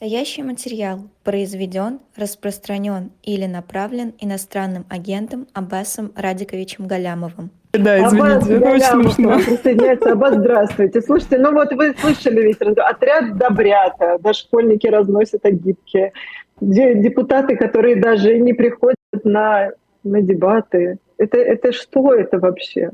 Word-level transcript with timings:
Стоящий 0.00 0.42
материал 0.42 1.00
произведен, 1.24 1.98
распространен 2.16 3.10
или 3.22 3.44
направлен 3.44 4.14
иностранным 4.18 4.86
агентом 4.88 5.46
Аббасом 5.52 6.10
Радиковичем 6.16 6.86
Галямовым. 6.86 7.50
Да, 7.74 7.98
извините, 7.98 8.54
это 8.54 8.70
очень 8.70 9.12
смешно. 9.12 9.36
Присоединяется 9.36 10.12
Аббас, 10.12 10.36
здравствуйте. 10.36 11.02
Слушайте, 11.02 11.36
ну 11.36 11.52
вот 11.52 11.74
вы 11.74 11.94
слышали 12.00 12.40
весь 12.40 12.58
разговор. 12.60 12.90
Отряд 12.90 13.36
добрята, 13.36 14.16
да, 14.20 14.32
школьники 14.32 14.86
разносят 14.86 15.44
агитки. 15.44 16.14
Депутаты, 16.62 17.56
которые 17.56 17.96
даже 17.96 18.38
не 18.38 18.54
приходят 18.54 18.96
на, 19.24 19.72
на 20.02 20.22
дебаты. 20.22 20.96
Это, 21.18 21.36
это 21.36 21.72
что 21.72 22.14
это 22.14 22.38
вообще? 22.38 22.88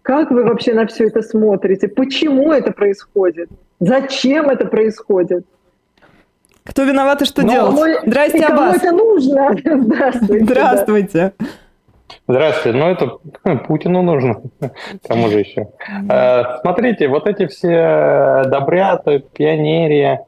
Как 0.00 0.30
вы 0.30 0.44
вообще 0.44 0.72
на 0.72 0.86
все 0.86 1.08
это 1.08 1.20
смотрите? 1.20 1.88
Почему 1.88 2.50
это 2.50 2.72
происходит? 2.72 3.50
Зачем 3.78 4.48
это 4.48 4.64
происходит? 4.64 5.44
Кто 6.64 6.84
виноват 6.84 7.22
и 7.22 7.24
что 7.24 7.42
Но 7.42 7.52
делать? 7.52 7.74
Мой... 7.74 7.98
Здрасте, 8.06 8.44
Аббас. 8.44 8.76
это 8.76 8.92
нужно? 8.92 9.50
Здравствуйте. 9.64 10.44
Здравствуйте. 10.44 11.32
Здравствуйте. 12.28 12.78
Ну, 12.78 12.86
это 12.86 13.56
Путину 13.66 14.02
нужно. 14.02 14.42
Кому 15.08 15.28
же 15.28 15.40
еще? 15.40 15.68
Э, 16.08 16.60
смотрите, 16.60 17.08
вот 17.08 17.26
эти 17.26 17.46
все 17.46 18.44
добряты, 18.46 19.24
пионерия 19.32 20.24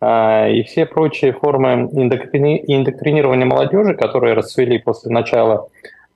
э, 0.00 0.52
и 0.52 0.62
все 0.64 0.84
прочие 0.84 1.32
формы 1.32 1.88
индоктринирования 1.90 3.46
молодежи, 3.46 3.94
которые 3.94 4.34
расцвели 4.34 4.78
после 4.78 5.10
начала 5.10 5.68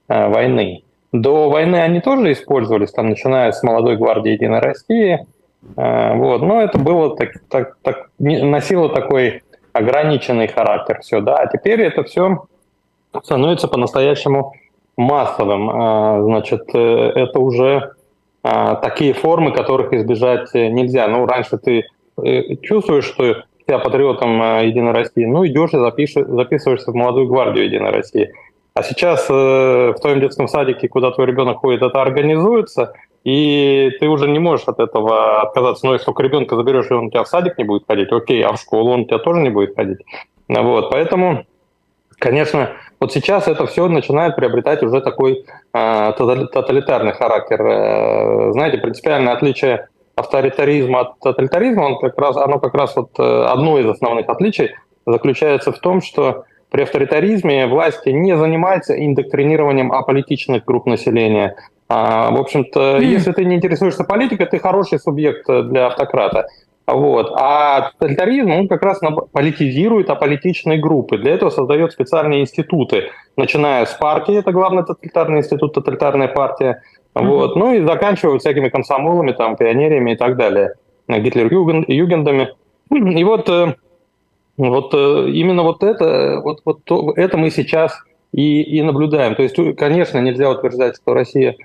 э, 0.08 0.28
войны, 0.28 0.82
до 1.12 1.48
войны 1.48 1.76
они 1.76 2.00
тоже 2.00 2.32
использовались, 2.32 2.90
там, 2.90 3.08
начиная 3.08 3.52
с 3.52 3.62
молодой 3.62 3.96
гвардии 3.96 4.32
Единой 4.32 4.60
России. 4.60 5.26
Вот. 5.76 6.42
Но 6.42 6.60
это 6.60 6.76
было 6.76 7.16
так, 7.16 7.34
так, 7.48 7.76
так, 7.82 8.10
носило 8.18 8.88
такой 8.88 9.42
ограниченный 9.72 10.48
характер 10.48 11.00
все, 11.02 11.20
да, 11.20 11.36
а 11.36 11.46
теперь 11.46 11.80
это 11.80 12.04
все 12.04 12.44
становится 13.22 13.68
по-настоящему 13.68 14.54
массовым. 14.96 15.70
А, 15.70 16.22
значит, 16.22 16.62
э, 16.74 16.78
это 16.78 17.38
уже 17.38 17.92
а, 18.42 18.76
такие 18.76 19.14
формы, 19.14 19.52
которых 19.52 19.92
избежать 19.92 20.52
нельзя. 20.54 21.08
Ну, 21.08 21.26
раньше 21.26 21.58
ты 21.58 21.84
э, 22.22 22.56
чувствуешь, 22.62 23.04
что 23.04 23.42
тебя 23.66 23.78
патриотом 23.78 24.40
Единой 24.66 24.92
России, 24.92 25.24
ну, 25.24 25.46
идешь 25.46 25.72
и 25.72 25.78
запишешь, 25.78 26.26
записываешься 26.26 26.90
в 26.90 26.94
молодую 26.94 27.28
гвардию 27.28 27.64
Единой 27.66 27.90
России. 27.90 28.32
А 28.74 28.82
сейчас 28.82 29.26
э, 29.28 29.32
в 29.32 30.00
твоем 30.00 30.20
детском 30.20 30.48
садике, 30.48 30.88
куда 30.88 31.10
твой 31.10 31.26
ребенок 31.26 31.58
ходит, 31.58 31.82
это 31.82 32.00
организуется, 32.00 32.94
и 33.24 33.90
ты 34.00 34.08
уже 34.08 34.28
не 34.28 34.38
можешь 34.38 34.66
от 34.66 34.80
этого 34.80 35.42
отказаться. 35.42 35.86
Но 35.86 35.92
если 35.92 36.06
только 36.06 36.22
ребенка 36.22 36.56
заберешь, 36.56 36.90
и 36.90 36.94
он 36.94 37.06
у 37.06 37.10
тебя 37.10 37.22
в 37.22 37.28
садик 37.28 37.56
не 37.58 37.64
будет 37.64 37.86
ходить, 37.86 38.10
окей, 38.10 38.42
а 38.42 38.52
в 38.52 38.60
школу 38.60 38.92
он 38.92 39.00
у 39.00 39.04
тебя 39.04 39.18
тоже 39.18 39.40
не 39.40 39.50
будет 39.50 39.76
ходить. 39.76 39.98
Вот, 40.48 40.90
поэтому, 40.90 41.44
конечно, 42.18 42.70
вот 43.00 43.12
сейчас 43.12 43.48
это 43.48 43.66
все 43.66 43.88
начинает 43.88 44.36
приобретать 44.36 44.82
уже 44.82 45.00
такой 45.00 45.44
э, 45.72 46.12
тоталитарный 46.16 47.12
характер. 47.12 47.62
Э, 47.62 48.52
знаете, 48.52 48.78
принципиальное 48.78 49.32
отличие 49.32 49.88
авторитаризма 50.14 51.00
от 51.00 51.18
тоталитаризма, 51.20 51.82
он 51.82 51.98
как 51.98 52.18
раз, 52.18 52.36
оно 52.36 52.58
как 52.58 52.74
раз 52.74 52.94
вот 52.96 53.10
э, 53.18 53.22
одно 53.22 53.78
из 53.78 53.86
основных 53.86 54.28
отличий 54.28 54.70
заключается 55.06 55.72
в 55.72 55.78
том, 55.78 56.00
что 56.00 56.44
при 56.70 56.82
авторитаризме 56.82 57.66
власти 57.66 58.10
не 58.10 58.36
занимаются 58.36 58.94
индоктринированием 58.94 59.92
аполитичных 59.92 60.64
групп 60.64 60.86
населения, 60.86 61.56
а, 61.94 62.30
в 62.30 62.40
общем-то, 62.40 62.98
mm. 62.98 63.04
если 63.04 63.32
ты 63.32 63.44
не 63.44 63.56
интересуешься 63.56 64.04
политикой, 64.04 64.46
ты 64.46 64.58
хороший 64.58 64.98
субъект 64.98 65.46
для 65.46 65.88
автократа. 65.88 66.46
Вот. 66.86 67.32
А 67.36 67.90
тоталитаризм, 67.98 68.50
он 68.50 68.68
как 68.68 68.82
раз 68.82 68.98
политизирует 69.30 70.08
аполитичные 70.08 70.78
группы. 70.78 71.18
Для 71.18 71.34
этого 71.34 71.50
создает 71.50 71.92
специальные 71.92 72.40
институты, 72.40 73.10
начиная 73.36 73.84
с 73.84 73.92
партии, 73.92 74.38
это 74.38 74.52
главный 74.52 74.84
тоталитарный 74.84 75.40
институт, 75.40 75.74
тоталитарная 75.74 76.28
партия, 76.28 76.82
mm-hmm. 77.14 77.26
вот, 77.26 77.56
ну 77.56 77.74
и 77.74 77.84
заканчивая 77.84 78.38
всякими 78.38 78.70
комсомолами, 78.70 79.32
там, 79.32 79.56
пионериями 79.56 80.12
и 80.12 80.16
так 80.16 80.38
далее, 80.38 80.74
Гитлер-Югендами. 81.08 82.48
И 82.90 83.24
вот, 83.24 83.48
э, 83.50 83.74
вот 84.56 84.94
э, 84.94 85.28
именно 85.28 85.62
вот 85.62 85.82
это, 85.82 86.40
вот, 86.42 86.62
вот 86.64 86.80
это 87.16 87.36
мы 87.36 87.50
сейчас 87.50 87.98
и, 88.32 88.62
и 88.62 88.80
наблюдаем. 88.82 89.34
То 89.34 89.42
есть, 89.42 89.56
конечно, 89.76 90.18
нельзя 90.18 90.50
утверждать, 90.50 90.96
что 90.96 91.12
Россия 91.12 91.56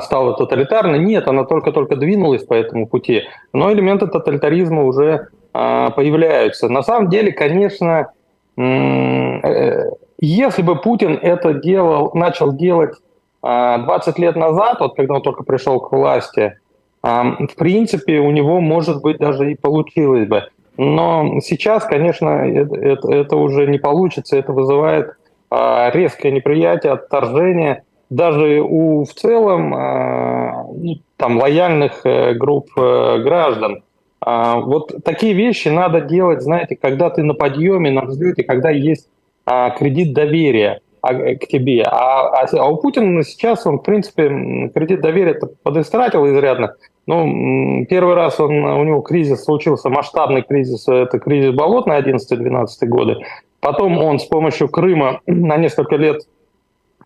стала 0.00 0.34
тоталитарной. 0.34 0.98
Нет, 0.98 1.28
она 1.28 1.44
только-только 1.44 1.96
двинулась 1.96 2.44
по 2.44 2.54
этому 2.54 2.86
пути, 2.86 3.24
но 3.52 3.72
элементы 3.72 4.06
тоталитаризма 4.06 4.84
уже 4.84 5.28
а, 5.52 5.90
появляются. 5.90 6.68
На 6.68 6.82
самом 6.82 7.08
деле, 7.10 7.32
конечно, 7.32 8.12
э, 8.56 9.90
если 10.18 10.62
бы 10.62 10.76
Путин 10.76 11.18
это 11.20 11.54
делал, 11.54 12.10
начал 12.14 12.52
делать 12.52 12.94
20 13.42 13.42
а, 13.42 14.20
лет 14.20 14.36
назад, 14.36 14.80
вот 14.80 14.96
когда 14.96 15.14
он 15.14 15.22
только 15.22 15.44
пришел 15.44 15.80
к 15.80 15.92
власти, 15.92 16.58
в 17.02 17.54
принципе, 17.56 18.18
у 18.18 18.32
него, 18.32 18.60
может 18.60 19.00
быть, 19.00 19.18
даже 19.18 19.52
и 19.52 19.54
получилось 19.54 20.26
бы. 20.26 20.42
Но 20.76 21.38
сейчас, 21.40 21.84
конечно, 21.84 22.28
это, 22.28 22.74
это, 22.74 23.12
это 23.12 23.36
уже 23.36 23.66
не 23.68 23.78
получится, 23.78 24.36
это 24.36 24.52
вызывает 24.52 25.12
резкое 25.50 26.32
неприятие, 26.32 26.94
отторжение– 26.94 27.84
даже 28.10 28.60
у 28.60 29.04
в 29.04 29.12
целом 29.12 29.74
а, 29.74 30.64
ну, 30.72 30.96
там 31.16 31.38
лояльных 31.38 32.00
э, 32.04 32.34
групп 32.34 32.68
э, 32.76 33.18
граждан. 33.22 33.82
А, 34.20 34.60
вот 34.60 34.92
такие 35.04 35.34
вещи 35.34 35.68
надо 35.68 36.00
делать, 36.00 36.42
знаете, 36.42 36.76
когда 36.76 37.10
ты 37.10 37.22
на 37.22 37.34
подъеме, 37.34 37.90
на 37.90 38.02
взлете, 38.02 38.44
когда 38.44 38.70
есть 38.70 39.08
а, 39.44 39.70
кредит 39.70 40.12
доверия 40.14 40.80
к 41.02 41.46
тебе. 41.46 41.82
А, 41.82 42.42
а, 42.42 42.46
а 42.52 42.66
у 42.66 42.76
Путина 42.78 43.22
сейчас 43.22 43.66
он, 43.66 43.78
в 43.78 43.82
принципе, 43.82 44.28
кредит 44.74 45.00
доверия 45.00 45.38
подистратил 45.62 46.26
изрядно. 46.26 46.74
Ну, 47.06 47.86
первый 47.88 48.14
раз 48.14 48.40
он, 48.40 48.52
у 48.52 48.84
него 48.84 49.00
кризис 49.00 49.44
случился, 49.44 49.88
масштабный 49.88 50.42
кризис, 50.42 50.88
это 50.88 51.20
кризис 51.20 51.54
болот 51.54 51.86
на 51.86 51.98
11-12 52.00 52.66
годы. 52.86 53.16
Потом 53.60 53.98
он 53.98 54.18
с 54.18 54.24
помощью 54.24 54.68
Крыма 54.68 55.20
на 55.26 55.56
несколько 55.56 55.96
лет 55.96 56.22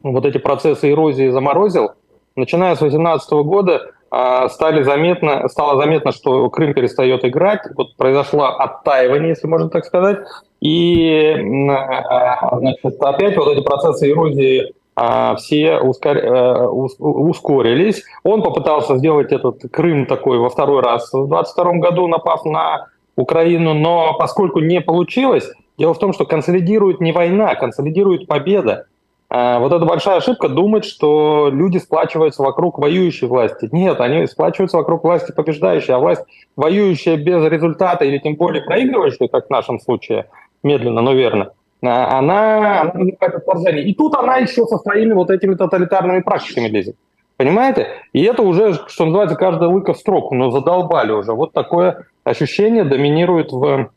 вот 0.02 0.24
эти 0.26 0.38
процессы 0.38 0.90
эрозии 0.90 1.30
заморозил, 1.30 1.92
начиная 2.36 2.74
с 2.74 2.78
2018 2.78 3.30
года 3.44 3.90
а, 4.10 4.48
стали 4.48 4.82
заметно, 4.82 5.48
стало 5.48 5.80
заметно, 5.80 6.12
что 6.12 6.48
Крым 6.50 6.74
перестает 6.74 7.24
играть, 7.24 7.60
вот 7.76 7.96
произошло 7.96 8.46
оттаивание, 8.46 9.30
если 9.30 9.46
можно 9.46 9.68
так 9.70 9.84
сказать, 9.84 10.18
и 10.60 11.34
а, 11.70 12.58
значит, 12.58 12.84
опять 13.00 13.36
вот 13.36 13.48
эти 13.48 13.62
процессы 13.62 14.10
эрозии 14.10 14.74
а, 14.96 15.34
все. 15.36 15.80
Э, 16.04 16.66
ускорились. 16.66 18.02
Он 18.22 18.42
попытался 18.42 18.98
сделать 18.98 19.32
этот 19.32 19.62
Крым 19.70 20.04
такой 20.04 20.38
во 20.38 20.50
второй 20.50 20.82
раз 20.82 21.08
в 21.12 21.26
2022 21.26 21.72
году, 21.74 22.06
напав 22.06 22.44
на 22.44 22.88
Украину, 23.16 23.72
но 23.72 24.16
поскольку 24.18 24.60
не 24.60 24.80
получилось, 24.82 25.50
дело 25.78 25.94
в 25.94 25.98
том, 25.98 26.12
что 26.12 26.26
консолидирует 26.26 27.00
не 27.00 27.12
война, 27.12 27.54
консолидирует 27.54 28.26
победа. 28.26 28.86
А, 29.32 29.60
вот 29.60 29.72
это 29.72 29.86
большая 29.86 30.16
ошибка 30.16 30.48
думать, 30.48 30.84
что 30.84 31.50
люди 31.52 31.78
сплачиваются 31.78 32.42
вокруг 32.42 32.78
воюющей 32.80 33.28
власти. 33.28 33.68
Нет, 33.70 34.00
они 34.00 34.26
сплачиваются 34.26 34.76
вокруг 34.76 35.04
власти 35.04 35.30
побеждающей, 35.30 35.94
а 35.94 36.00
власть, 36.00 36.24
воюющая 36.56 37.16
без 37.16 37.44
результата 37.44 38.04
или 38.04 38.18
тем 38.18 38.34
более 38.34 38.64
проигрывающая, 38.64 39.28
как 39.28 39.46
в 39.46 39.50
нашем 39.50 39.78
случае, 39.78 40.26
медленно, 40.64 41.00
но 41.00 41.12
верно, 41.12 41.52
а, 41.80 42.18
она, 42.18 42.80
она 42.80 42.92
вызывает 42.92 43.34
отторжение. 43.36 43.84
И 43.84 43.94
тут 43.94 44.16
она 44.16 44.38
еще 44.38 44.66
со 44.66 44.78
своими 44.78 45.12
вот 45.12 45.30
этими 45.30 45.54
тоталитарными 45.54 46.20
практиками 46.22 46.66
лезет. 46.66 46.97
Понимаете? 47.36 47.86
И 48.12 48.22
это 48.24 48.42
уже, 48.42 48.74
что 48.88 49.06
называется, 49.06 49.36
каждая 49.36 49.70
лыка 49.70 49.94
в 49.94 49.97
строку, 49.97 50.34
но 50.34 50.50
задолбали 50.50 51.12
уже. 51.12 51.32
Вот 51.32 51.52
такое 51.52 52.04
ощущение 52.24 52.84
доминирует 52.84 53.52
в 53.52 53.91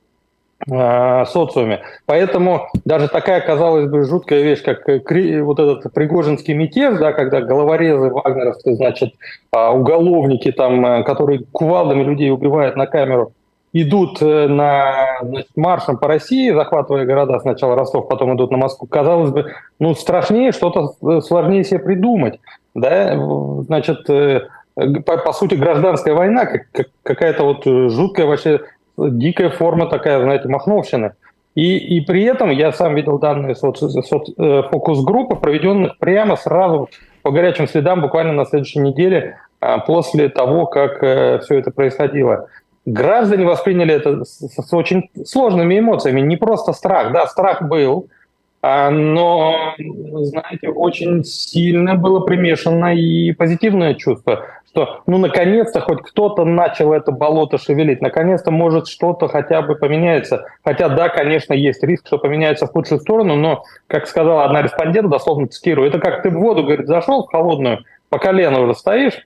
Э, 0.71 1.25
социуме. 1.25 1.81
Поэтому 2.05 2.67
даже 2.85 3.09
такая, 3.09 3.41
казалось 3.41 3.89
бы, 3.89 4.05
жуткая 4.05 4.43
вещь, 4.43 4.63
как 4.63 4.87
э, 4.87 5.41
вот 5.41 5.59
этот 5.59 5.93
пригожинский 5.93 6.53
мятеж, 6.53 6.99
да, 6.99 7.11
когда 7.11 7.41
головорезы 7.41 8.09
вагнеровцы, 8.09 8.75
значит, 8.75 9.13
а, 9.51 9.73
уголовники, 9.73 10.51
там, 10.51 10.85
э, 10.85 11.03
которые 11.03 11.43
кувалдами 11.51 12.03
людей 12.03 12.31
убивают 12.31 12.77
на 12.77 12.85
камеру, 12.85 13.33
идут 13.73 14.21
на 14.21 15.17
значит, 15.23 15.49
маршем 15.55 15.97
по 15.97 16.07
России, 16.07 16.51
захватывая 16.51 17.05
города, 17.05 17.39
сначала 17.39 17.75
Ростов, 17.75 18.07
потом 18.07 18.35
идут 18.35 18.51
на 18.51 18.57
Москву. 18.57 18.87
Казалось 18.87 19.31
бы, 19.31 19.51
ну, 19.79 19.95
страшнее 19.95 20.51
что-то 20.51 21.21
сложнее 21.21 21.63
себе 21.63 21.79
придумать. 21.79 22.39
Да? 22.75 23.17
Значит, 23.63 24.05
по, 24.05 25.17
по 25.17 25.33
сути, 25.33 25.55
гражданская 25.55 26.13
война, 26.13 26.45
как, 26.45 26.87
какая-то 27.01 27.43
вот 27.43 27.65
жуткая 27.65 28.27
вообще 28.27 28.61
дикая 28.97 29.49
форма 29.49 29.87
такая, 29.87 30.21
знаете, 30.21 30.47
махновщины. 30.47 31.13
И, 31.55 31.77
и 31.77 32.01
при 32.01 32.23
этом 32.23 32.49
я 32.49 32.71
сам 32.71 32.95
видел 32.95 33.19
данные 33.19 33.55
соци, 33.55 33.87
соц, 33.89 34.29
э, 34.37 34.63
фокус-группы, 34.71 35.35
проведенных 35.35 35.97
прямо 35.99 36.35
сразу 36.35 36.89
по 37.21 37.31
горячим 37.31 37.67
следам, 37.67 38.01
буквально 38.01 38.33
на 38.33 38.45
следующей 38.45 38.79
неделе, 38.79 39.37
э, 39.61 39.77
после 39.85 40.29
того, 40.29 40.65
как 40.65 41.03
э, 41.03 41.39
все 41.43 41.59
это 41.59 41.69
происходило. 41.69 42.47
граждане 42.85 43.45
восприняли 43.45 43.93
это 43.93 44.25
с, 44.25 44.39
с 44.47 44.73
очень 44.73 45.09
сложными 45.25 45.77
эмоциями. 45.77 46.21
Не 46.21 46.37
просто 46.37 46.73
страх, 46.73 47.13
да, 47.13 47.27
страх 47.27 47.61
был, 47.61 48.07
а, 48.07 48.22
но, 48.63 49.73
знаете, 49.77 50.69
очень 50.69 51.25
сильно 51.25 51.95
было 51.95 52.21
примешано 52.21 52.95
и 52.95 53.33
позитивное 53.33 53.93
чувство, 53.93 54.45
что, 54.69 55.01
ну, 55.05 55.17
наконец-то 55.17 55.81
хоть 55.81 56.01
кто-то 56.01 56.45
начал 56.45 56.93
это 56.93 57.11
болото 57.11 57.57
шевелить, 57.57 58.01
наконец-то, 58.01 58.51
может, 58.51 58.87
что-то 58.87 59.27
хотя 59.27 59.61
бы 59.61 59.75
поменяется. 59.75 60.45
Хотя, 60.63 60.87
да, 60.87 61.09
конечно, 61.09 61.53
есть 61.53 61.83
риск, 61.83 62.07
что 62.07 62.17
поменяется 62.17 62.65
в 62.65 62.71
худшую 62.71 63.01
сторону, 63.01 63.35
но, 63.35 63.65
как 63.87 64.07
сказала 64.07 64.45
одна 64.45 64.61
респондент, 64.61 65.09
дословно 65.09 65.47
цитирую, 65.47 65.89
это 65.89 65.99
как 65.99 66.23
ты 66.23 66.29
в 66.29 66.35
воду, 66.35 66.63
говорит, 66.63 66.87
зашел 66.87 67.25
в 67.25 67.31
холодную, 67.31 67.83
по 68.07 68.17
колено 68.17 68.61
уже 68.61 68.75
стоишь, 68.75 69.25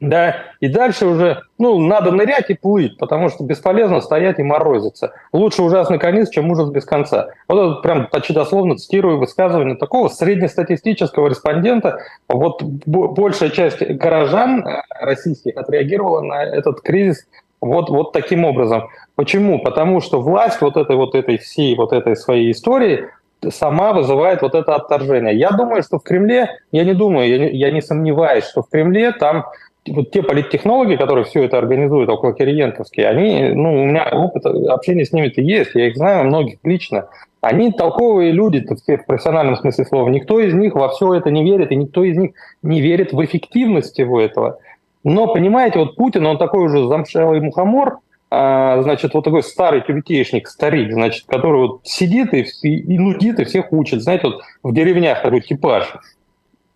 да, 0.00 0.36
и 0.60 0.68
дальше 0.68 1.06
уже, 1.06 1.42
ну, 1.58 1.78
надо 1.80 2.12
нырять 2.12 2.50
и 2.50 2.54
плыть, 2.54 2.96
потому 2.98 3.28
что 3.30 3.42
бесполезно 3.42 4.00
стоять 4.00 4.38
и 4.38 4.44
морозиться. 4.44 5.12
Лучше 5.32 5.62
ужасный 5.62 5.98
конец, 5.98 6.30
чем 6.30 6.50
ужас 6.50 6.70
без 6.70 6.84
конца. 6.84 7.28
Вот 7.48 7.58
это 7.58 7.82
прям 7.82 8.06
почти 8.06 8.32
дословно 8.32 8.76
цитирую 8.76 9.18
высказывание 9.18 9.76
такого 9.76 10.08
среднестатистического 10.08 11.28
респондента. 11.28 11.98
Вот 12.28 12.62
большая 12.62 13.50
часть 13.50 13.80
горожан 13.80 14.66
э, 14.66 14.82
российских 15.00 15.56
отреагировала 15.56 16.20
на 16.20 16.44
этот 16.44 16.80
кризис 16.80 17.26
вот, 17.60 17.90
вот 17.90 18.12
таким 18.12 18.44
образом. 18.44 18.88
Почему? 19.16 19.58
Потому 19.60 20.00
что 20.00 20.20
власть 20.20 20.60
вот 20.60 20.76
этой 20.76 20.94
вот 20.94 21.16
этой 21.16 21.38
всей 21.38 21.74
вот 21.74 21.92
этой 21.92 22.14
своей 22.14 22.52
истории 22.52 23.08
сама 23.50 23.92
вызывает 23.92 24.42
вот 24.42 24.54
это 24.54 24.74
отторжение. 24.74 25.36
Я 25.36 25.50
думаю, 25.50 25.82
что 25.82 25.98
в 25.98 26.02
Кремле, 26.02 26.50
я 26.72 26.84
не 26.84 26.94
думаю, 26.94 27.28
я 27.28 27.38
не, 27.38 27.50
я 27.56 27.70
не 27.70 27.80
сомневаюсь, 27.80 28.44
что 28.44 28.62
в 28.62 28.68
Кремле 28.68 29.12
там 29.12 29.46
вот 29.92 30.10
те 30.10 30.22
политтехнологи, 30.22 30.96
которые 30.96 31.24
все 31.24 31.44
это 31.44 31.58
организуют 31.58 32.08
около 32.10 32.32
Кириенковские, 32.32 33.08
они, 33.08 33.50
ну, 33.54 33.82
у 33.82 33.86
меня 33.86 34.08
опыт 34.12 34.46
общения 34.46 35.04
с 35.04 35.12
ними-то 35.12 35.40
есть, 35.40 35.72
я 35.74 35.88
их 35.88 35.96
знаю 35.96 36.26
многих 36.26 36.58
лично. 36.64 37.08
Они 37.40 37.70
толковые 37.72 38.32
люди, 38.32 38.60
так 38.60 38.78
сказать, 38.78 39.02
в 39.02 39.06
профессиональном 39.06 39.56
смысле 39.56 39.84
слова. 39.84 40.08
Никто 40.08 40.40
из 40.40 40.54
них 40.54 40.74
во 40.74 40.88
все 40.88 41.14
это 41.14 41.30
не 41.30 41.44
верит, 41.44 41.70
и 41.70 41.76
никто 41.76 42.02
из 42.02 42.16
них 42.16 42.32
не 42.62 42.80
верит 42.80 43.12
в 43.12 43.24
эффективность 43.24 43.92
всего 43.92 44.20
этого. 44.20 44.58
Но, 45.04 45.32
понимаете, 45.32 45.78
вот 45.78 45.94
Путин, 45.94 46.26
он 46.26 46.38
такой 46.38 46.64
уже 46.64 46.88
замшелый 46.88 47.40
мухомор, 47.40 47.98
а, 48.30 48.82
значит, 48.82 49.14
вот 49.14 49.24
такой 49.24 49.42
старый 49.42 49.80
тюбетейшник, 49.80 50.48
старик, 50.48 50.92
значит, 50.92 51.24
который 51.26 51.68
вот 51.68 51.80
сидит 51.84 52.34
и, 52.34 52.44
и, 52.62 52.76
и 52.76 52.98
нудит, 52.98 53.40
и 53.40 53.44
всех 53.44 53.72
учит. 53.72 54.02
Знаете, 54.02 54.28
вот 54.28 54.42
в 54.62 54.74
деревнях 54.74 55.22
такой 55.22 55.40
типаж. 55.40 55.94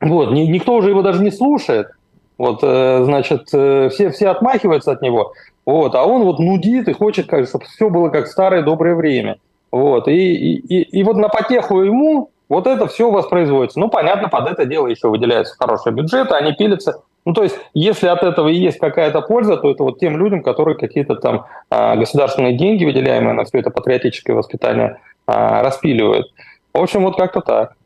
Вот, 0.01 0.33
ни, 0.33 0.43
никто 0.43 0.75
уже 0.75 0.91
его 0.91 1.03
даже 1.03 1.23
не 1.23 1.31
слушает. 1.31 1.89
Вот, 2.43 2.59
э, 2.65 3.05
значит, 3.05 3.51
э, 3.53 3.89
все, 3.91 4.11
все 4.11 4.31
отмахиваются 4.31 4.91
от 4.91 5.01
него, 5.01 5.33
вот, 5.65 5.95
а 5.95 6.05
он 6.05 6.25
вот 6.25 6.41
нудит 6.41 6.89
и 6.89 6.93
хочет, 6.93 7.29
как, 7.29 7.47
чтобы 7.47 7.67
все 7.67 7.89
было 7.89 8.09
как 8.09 8.27
в 8.27 8.31
старое 8.31 8.63
доброе 8.63 8.97
время. 8.97 9.37
Вот, 9.71 10.09
и, 10.09 10.35
и, 10.35 10.57
и, 10.57 10.83
и 10.83 11.05
вот 11.05 11.19
на 11.19 11.29
потеху 11.29 11.83
ему 11.83 12.31
вот 12.49 12.67
это 12.67 12.89
все 12.89 13.13
воспроизводится. 13.13 13.79
Ну, 13.79 13.89
понятно, 13.89 14.29
под 14.29 14.49
это 14.49 14.67
дело 14.67 14.89
еще 14.89 15.09
выделяются 15.09 15.55
хорошие 15.57 15.93
бюджеты, 15.93 16.35
они 16.35 16.53
пилятся. 16.53 17.03
Ну, 17.25 17.33
то 17.33 17.45
есть, 17.45 17.57
если 17.75 18.09
от 18.09 18.25
этого 18.25 18.49
и 18.49 18.57
есть 18.57 18.81
какая-то 18.81 19.21
польза, 19.21 19.57
то 19.57 19.71
это 19.71 19.85
вот 19.85 20.01
тем 20.01 20.17
людям, 20.17 20.43
которые 20.43 20.77
какие-то 20.77 21.15
там 21.15 21.47
а, 21.71 21.95
государственные 21.95 22.59
деньги, 22.59 22.85
выделяемые 22.85 23.35
на 23.35 23.45
все 23.45 23.61
это 23.61 23.71
патриотическое 23.71 24.35
воспитание, 24.35 24.99
а, 25.29 25.63
распиливают. 25.63 26.27
В 26.75 26.81
общем, 26.83 27.05
вот 27.05 27.17
как-то 27.17 27.41
так. 27.41 27.77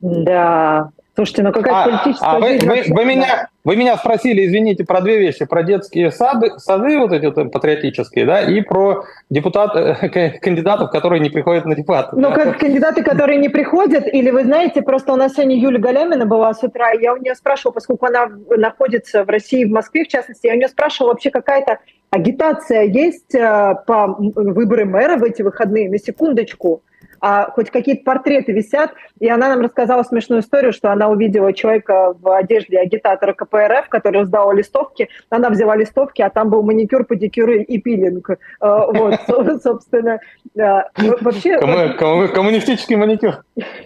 Да, 0.00 0.92
Слушайте, 1.18 1.42
ну 1.42 1.52
какая 1.52 1.74
а, 1.74 1.84
политическая 1.84 2.30
а 2.30 2.38
вы, 2.38 2.58
вы, 2.62 2.94
вы, 2.94 3.04
меня, 3.04 3.48
вы 3.64 3.74
меня 3.74 3.96
спросили, 3.96 4.46
извините, 4.46 4.84
про 4.84 5.00
две 5.00 5.18
вещи. 5.18 5.46
Про 5.46 5.64
детские 5.64 6.12
сады, 6.12 6.52
сады 6.58 6.96
вот 6.96 7.10
эти 7.10 7.26
вот 7.26 7.50
патриотические, 7.50 8.24
да, 8.24 8.42
и 8.42 8.60
про 8.60 9.02
депутат, 9.28 9.74
э, 9.74 10.38
кандидатов, 10.40 10.92
которые 10.92 11.18
не 11.18 11.28
приходят 11.28 11.64
на 11.64 11.74
депутаты. 11.74 12.14
Ну, 12.14 12.32
как 12.32 12.60
кандидаты, 12.60 13.02
которые 13.02 13.40
не 13.40 13.48
приходят, 13.48 14.06
или 14.06 14.30
вы 14.30 14.44
знаете, 14.44 14.80
просто 14.80 15.12
у 15.12 15.16
нас 15.16 15.32
сегодня 15.32 15.58
Юля 15.58 15.80
Галямина 15.80 16.24
была 16.24 16.54
с 16.54 16.62
утра, 16.62 16.92
я 16.92 17.14
у 17.14 17.16
нее 17.16 17.34
спрашивала, 17.34 17.72
поскольку 17.72 18.06
она 18.06 18.28
находится 18.50 19.24
в 19.24 19.28
России, 19.28 19.64
в 19.64 19.70
Москве, 19.70 20.04
в 20.04 20.08
частности, 20.08 20.46
я 20.46 20.52
у 20.52 20.56
нее 20.56 20.68
спрашивала, 20.68 21.14
вообще 21.14 21.32
какая-то 21.32 21.80
агитация 22.10 22.82
есть 22.82 23.34
э, 23.34 23.74
по 23.88 24.14
выборам 24.18 24.90
мэра 24.92 25.16
в 25.16 25.24
эти 25.24 25.42
выходные, 25.42 25.90
на 25.90 25.98
секундочку 25.98 26.84
а 27.20 27.50
хоть 27.50 27.70
какие-то 27.70 28.04
портреты 28.04 28.52
висят. 28.52 28.92
И 29.20 29.28
она 29.28 29.48
нам 29.48 29.60
рассказала 29.60 30.02
смешную 30.02 30.42
историю, 30.42 30.72
что 30.72 30.92
она 30.92 31.08
увидела 31.08 31.52
человека 31.52 32.14
в 32.18 32.36
одежде 32.36 32.78
агитатора 32.78 33.32
КПРФ, 33.32 33.88
который 33.88 34.22
раздавал 34.22 34.52
листовки. 34.52 35.08
Она 35.30 35.50
взяла 35.50 35.76
листовки, 35.76 36.22
а 36.22 36.30
там 36.30 36.50
был 36.50 36.62
маникюр, 36.62 37.04
педикюр 37.04 37.50
и 37.50 37.78
пилинг. 37.78 38.30
Э, 38.30 38.36
вот, 38.60 39.20
собственно. 39.62 40.20
Вообще... 40.54 41.58
Коммунистический 41.58 42.96
маникюр. 42.96 43.44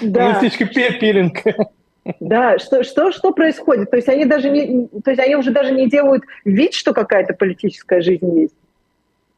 Коммунистический 0.00 0.98
пилинг. 0.98 1.38
Да, 2.20 2.58
что, 2.58 2.84
что, 2.84 3.12
что 3.12 3.32
происходит? 3.32 3.90
То 3.90 3.96
есть 3.96 4.08
они 4.08 4.24
даже 4.24 4.48
не, 4.50 4.88
то 5.04 5.10
есть 5.10 5.20
они 5.22 5.36
уже 5.36 5.50
даже 5.50 5.72
не 5.72 5.88
делают 5.88 6.24
вид, 6.44 6.72
что 6.72 6.94
какая-то 6.94 7.34
политическая 7.34 8.00
жизнь 8.00 8.40
есть. 8.40 8.54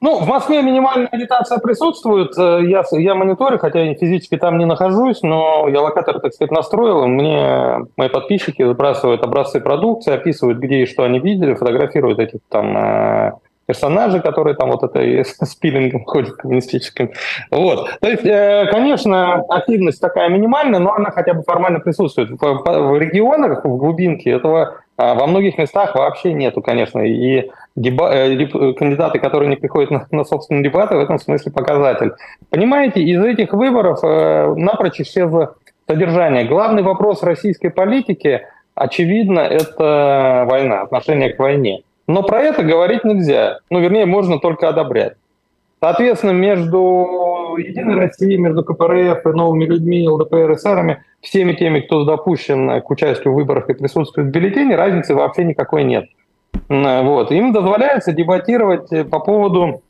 Ну, 0.02 0.18
в 0.18 0.26
Москве 0.26 0.62
минимальная 0.62 1.08
агитация 1.08 1.58
присутствует. 1.58 2.32
Э, 2.38 2.60
я, 2.62 2.84
я 2.92 3.14
мониторю, 3.14 3.58
хотя 3.58 3.80
я 3.80 3.94
физически 3.94 4.38
там 4.38 4.56
не 4.56 4.64
нахожусь, 4.64 5.20
но 5.22 5.68
я 5.68 5.82
локатор, 5.82 6.20
так 6.20 6.32
сказать, 6.32 6.50
настроил. 6.50 7.06
Мне 7.06 7.86
мои 7.98 8.08
подписчики 8.08 8.66
сбрасывают 8.66 9.22
образцы 9.22 9.60
продукции, 9.60 10.14
описывают, 10.14 10.58
где 10.58 10.82
и 10.82 10.86
что 10.86 11.04
они 11.04 11.18
видели, 11.18 11.52
фотографируют 11.52 12.18
этих 12.18 12.40
там 12.48 12.78
э, 12.78 13.32
персонажей, 13.66 14.22
которые 14.22 14.56
там 14.56 14.70
вот 14.70 14.82
это 14.84 15.00
с 15.44 15.54
пилингом 15.56 16.04
ходят 16.06 16.32
коммунистическим. 16.32 17.10
Вот. 17.50 17.90
То 18.00 18.08
есть, 18.08 18.24
э, 18.24 18.68
конечно, 18.70 19.44
активность 19.50 20.00
такая 20.00 20.30
минимальная, 20.30 20.80
но 20.80 20.94
она 20.94 21.10
хотя 21.10 21.34
бы 21.34 21.42
формально 21.42 21.78
присутствует. 21.80 22.30
В 22.30 22.98
регионах, 22.98 23.66
в 23.66 23.76
глубинке 23.76 24.30
этого 24.30 24.78
во 24.96 25.26
многих 25.26 25.56
местах 25.58 25.94
вообще 25.94 26.32
нету, 26.32 26.62
конечно. 26.62 27.00
И 27.00 27.50
деба- 27.76 28.12
э, 28.12 28.72
кандидаты, 28.74 29.18
которые 29.18 29.48
не 29.48 29.56
приходят 29.56 29.90
на, 29.90 30.06
на 30.10 30.24
собственные 30.24 30.64
дебаты, 30.64 30.96
в 30.96 31.00
этом 31.00 31.18
смысле 31.18 31.52
показатель. 31.52 32.12
Понимаете, 32.50 33.02
из 33.02 33.22
этих 33.22 33.52
выборов 33.52 34.00
э, 34.02 34.54
напрочь 34.56 35.00
исчезло 35.00 35.56
содержание. 35.88 36.44
Главный 36.44 36.82
вопрос 36.82 37.22
российской 37.22 37.70
политики, 37.70 38.42
очевидно, 38.74 39.40
это 39.40 40.46
война, 40.48 40.82
отношение 40.82 41.32
к 41.32 41.38
войне. 41.38 41.82
Но 42.06 42.22
про 42.22 42.40
это 42.40 42.62
говорить 42.62 43.04
нельзя. 43.04 43.58
Ну, 43.70 43.80
вернее, 43.80 44.06
можно 44.06 44.38
только 44.38 44.68
одобрять. 44.68 45.14
Соответственно, 45.80 46.32
между 46.32 47.56
Единой 47.56 47.96
Россией, 47.96 48.36
между 48.36 48.62
КПРФ 48.62 49.24
и 49.26 49.28
новыми 49.30 49.64
людьми, 49.64 50.06
ЛДПР 50.06 50.52
и 50.52 50.56
САРами, 50.56 51.02
всеми 51.20 51.54
теми, 51.54 51.80
кто 51.80 52.04
допущен 52.04 52.80
к 52.82 52.90
участию 52.90 53.32
в 53.32 53.36
выборах 53.36 53.70
и 53.70 53.74
присутствует 53.74 54.28
в 54.28 54.30
бюллетене, 54.30 54.76
разницы 54.76 55.14
вообще 55.14 55.44
никакой 55.44 55.84
нет. 55.84 56.06
Вот. 56.68 57.32
Им 57.32 57.52
дозволяется 57.52 58.12
дебатировать 58.12 58.92
э, 58.92 59.04
по 59.04 59.20
поводу 59.20 59.82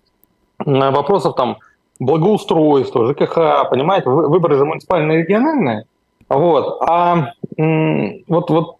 вопросов 0.65 1.35
там 1.37 1.59
благоустройства, 1.99 3.07
ЖКХ, 3.07 3.69
понимаете, 3.71 4.09
выборы 4.09 4.57
же 4.57 4.65
муниципальные 4.65 5.21
и 5.21 5.23
региональные. 5.23 5.85
Вот. 6.29 6.81
А 6.83 7.33
вот, 7.57 8.51
вот 8.51 8.77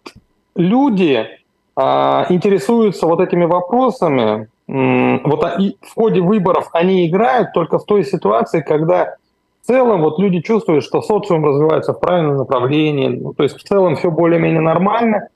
люди 0.55 1.27
а, 1.75 2.25
интересуются 2.29 3.05
вот 3.07 3.19
этими 3.19 3.45
вопросами, 3.45 4.47
вот 4.67 5.59
и 5.59 5.77
в 5.81 5.93
ходе 5.93 6.21
выборов 6.21 6.69
они 6.73 7.07
играют 7.07 7.53
только 7.53 7.77
в 7.77 7.85
той 7.85 8.05
ситуации, 8.05 8.61
когда 8.61 9.15
в 9.61 9.67
целом 9.67 10.01
вот 10.01 10.17
люди 10.17 10.41
чувствуют, 10.41 10.83
что 10.83 11.01
социум 11.01 11.45
развивается 11.45 11.93
в 11.93 11.99
правильном 11.99 12.37
направлении, 12.37 13.07
ну, 13.07 13.33
то 13.33 13.43
есть 13.43 13.57
в 13.57 13.63
целом 13.63 13.95
все 13.95 14.09
более-менее 14.09 14.61
нормально, 14.61 15.27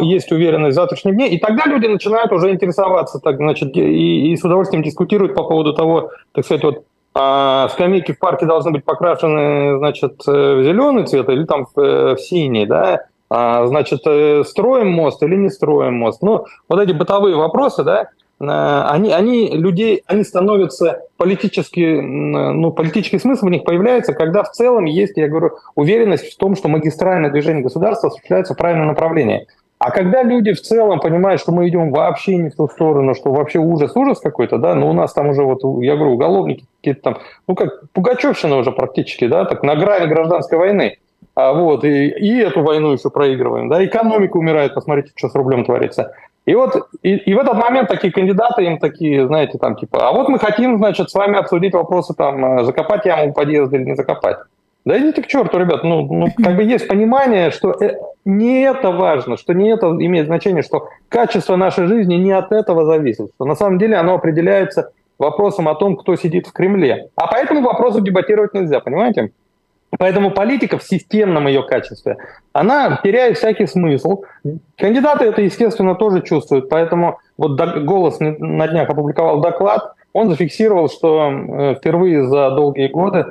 есть 0.00 0.32
уверенность 0.32 0.72
в 0.72 0.80
завтрашнем 0.80 1.14
дне, 1.14 1.28
и 1.30 1.38
тогда 1.38 1.64
люди 1.66 1.86
начинают 1.86 2.32
уже 2.32 2.50
интересоваться, 2.50 3.18
так, 3.18 3.36
значит, 3.36 3.76
и, 3.76 4.32
и 4.32 4.36
с 4.36 4.44
удовольствием 4.44 4.82
дискутируют 4.82 5.34
по 5.34 5.44
поводу 5.44 5.72
того, 5.72 6.10
так 6.32 6.44
сказать, 6.44 6.64
вот 6.64 6.84
а, 7.14 7.68
скамейки 7.70 8.12
в 8.12 8.18
парке 8.18 8.46
должны 8.46 8.72
быть 8.72 8.84
покрашены, 8.84 9.78
значит, 9.78 10.20
в 10.26 10.62
зеленый 10.62 11.06
цвет 11.06 11.28
или 11.28 11.44
там 11.44 11.66
в, 11.66 11.80
э, 11.80 12.14
в 12.14 12.20
синий, 12.20 12.66
да, 12.66 13.06
а, 13.30 13.66
значит, 13.66 14.00
э, 14.06 14.44
строим 14.44 14.90
мост 14.90 15.22
или 15.22 15.34
не 15.34 15.50
строим 15.50 15.94
мост. 15.94 16.22
Ну, 16.22 16.44
вот 16.68 16.80
эти 16.80 16.92
бытовые 16.92 17.36
вопросы, 17.36 17.84
да, 17.84 18.10
Э, 18.40 18.82
они, 18.88 19.12
они 19.12 19.50
людей, 19.50 20.02
они 20.06 20.24
становятся 20.24 21.02
политически, 21.16 22.00
ну, 22.00 22.70
политический 22.72 23.18
смысл 23.18 23.46
в 23.46 23.50
них 23.50 23.64
появляется, 23.64 24.12
когда 24.12 24.42
в 24.42 24.50
целом 24.50 24.84
есть, 24.84 25.16
я 25.16 25.28
говорю, 25.28 25.52
уверенность 25.74 26.32
в 26.32 26.36
том, 26.36 26.56
что 26.56 26.68
магистральное 26.68 27.30
движение 27.30 27.62
государства 27.62 28.08
осуществляется 28.08 28.54
в 28.54 28.58
правильном 28.58 28.88
направлении. 28.88 29.46
А 29.78 29.90
когда 29.90 30.22
люди 30.22 30.52
в 30.52 30.60
целом 30.60 31.00
понимают, 31.00 31.40
что 31.40 31.52
мы 31.52 31.68
идем 31.68 31.90
вообще 31.92 32.36
не 32.36 32.48
в 32.48 32.56
ту 32.56 32.66
сторону, 32.66 33.14
что 33.14 33.30
вообще 33.30 33.58
ужас, 33.58 33.94
ужас 33.94 34.20
какой-то, 34.20 34.56
да, 34.56 34.74
ну 34.74 34.88
у 34.88 34.94
нас 34.94 35.12
там 35.12 35.28
уже 35.28 35.42
вот, 35.42 35.60
я 35.82 35.96
говорю, 35.96 36.14
уголовники 36.14 36.64
какие-то 36.78 37.02
там, 37.02 37.18
ну 37.46 37.54
как 37.54 37.90
Пугачевщина 37.92 38.56
уже 38.56 38.72
практически, 38.72 39.26
да, 39.26 39.44
так 39.44 39.62
на 39.62 39.76
грани 39.76 40.06
гражданской 40.06 40.58
войны. 40.58 40.96
А 41.34 41.52
вот, 41.52 41.84
и, 41.84 42.08
и 42.08 42.38
эту 42.38 42.62
войну 42.62 42.92
еще 42.92 43.10
проигрываем, 43.10 43.68
да, 43.68 43.84
экономика 43.84 44.38
умирает, 44.38 44.72
посмотрите, 44.72 45.12
что 45.14 45.28
с 45.28 45.34
рублем 45.34 45.66
творится. 45.66 46.14
И 46.46 46.54
вот 46.54 46.88
и, 47.02 47.16
и 47.16 47.34
в 47.34 47.38
этот 47.38 47.54
момент 47.54 47.88
такие 47.88 48.12
кандидаты 48.12 48.64
им 48.64 48.78
такие, 48.78 49.26
знаете, 49.26 49.58
там 49.58 49.76
типа, 49.76 50.08
а 50.08 50.12
вот 50.12 50.30
мы 50.30 50.38
хотим, 50.38 50.78
значит, 50.78 51.10
с 51.10 51.14
вами 51.14 51.36
обсудить 51.36 51.74
вопросы 51.74 52.14
там, 52.14 52.64
закопать 52.64 53.04
яму 53.04 53.34
подъезда 53.34 53.76
или 53.76 53.84
не 53.84 53.96
закопать. 53.96 54.38
Да 54.86 54.96
идите 54.98 55.20
к 55.20 55.26
черту, 55.26 55.58
ребят. 55.58 55.82
Ну, 55.82 56.06
ну 56.06 56.26
как 56.42 56.56
бы 56.56 56.62
есть 56.62 56.88
понимание, 56.88 57.50
что 57.50 57.72
э, 57.72 57.98
не 58.24 58.62
это 58.62 58.92
важно, 58.92 59.36
что 59.36 59.52
не 59.52 59.68
это 59.68 59.88
имеет 59.88 60.26
значение, 60.26 60.62
что 60.62 60.88
качество 61.08 61.56
нашей 61.56 61.86
жизни 61.86 62.14
не 62.14 62.32
от 62.32 62.52
этого 62.52 62.86
зависит. 62.86 63.30
Что 63.34 63.44
на 63.44 63.56
самом 63.56 63.78
деле 63.78 63.96
оно 63.96 64.14
определяется 64.14 64.92
вопросом 65.18 65.68
о 65.68 65.74
том, 65.74 65.96
кто 65.96 66.14
сидит 66.14 66.46
в 66.46 66.52
Кремле. 66.52 67.08
А 67.16 67.26
по 67.26 67.34
этому 67.34 67.62
вопросу 67.62 68.00
дебатировать 68.00 68.54
нельзя, 68.54 68.80
понимаете? 68.80 69.32
Поэтому 69.98 70.30
политика 70.30 70.78
в 70.78 70.82
системном 70.82 71.46
ее 71.46 71.62
качестве, 71.62 72.18
она 72.52 73.00
теряет 73.02 73.38
всякий 73.38 73.66
смысл. 73.66 74.24
Кандидаты 74.76 75.24
это, 75.24 75.42
естественно, 75.42 75.94
тоже 75.94 76.22
чувствуют. 76.22 76.68
Поэтому 76.68 77.18
вот 77.38 77.58
«Голос» 77.84 78.18
на 78.20 78.68
днях 78.68 78.90
опубликовал 78.90 79.40
доклад, 79.40 79.94
он 80.12 80.30
зафиксировал, 80.30 80.88
что 80.88 81.30
э, 81.30 81.74
впервые 81.76 82.24
за 82.26 82.50
долгие 82.50 82.88
годы 82.88 83.26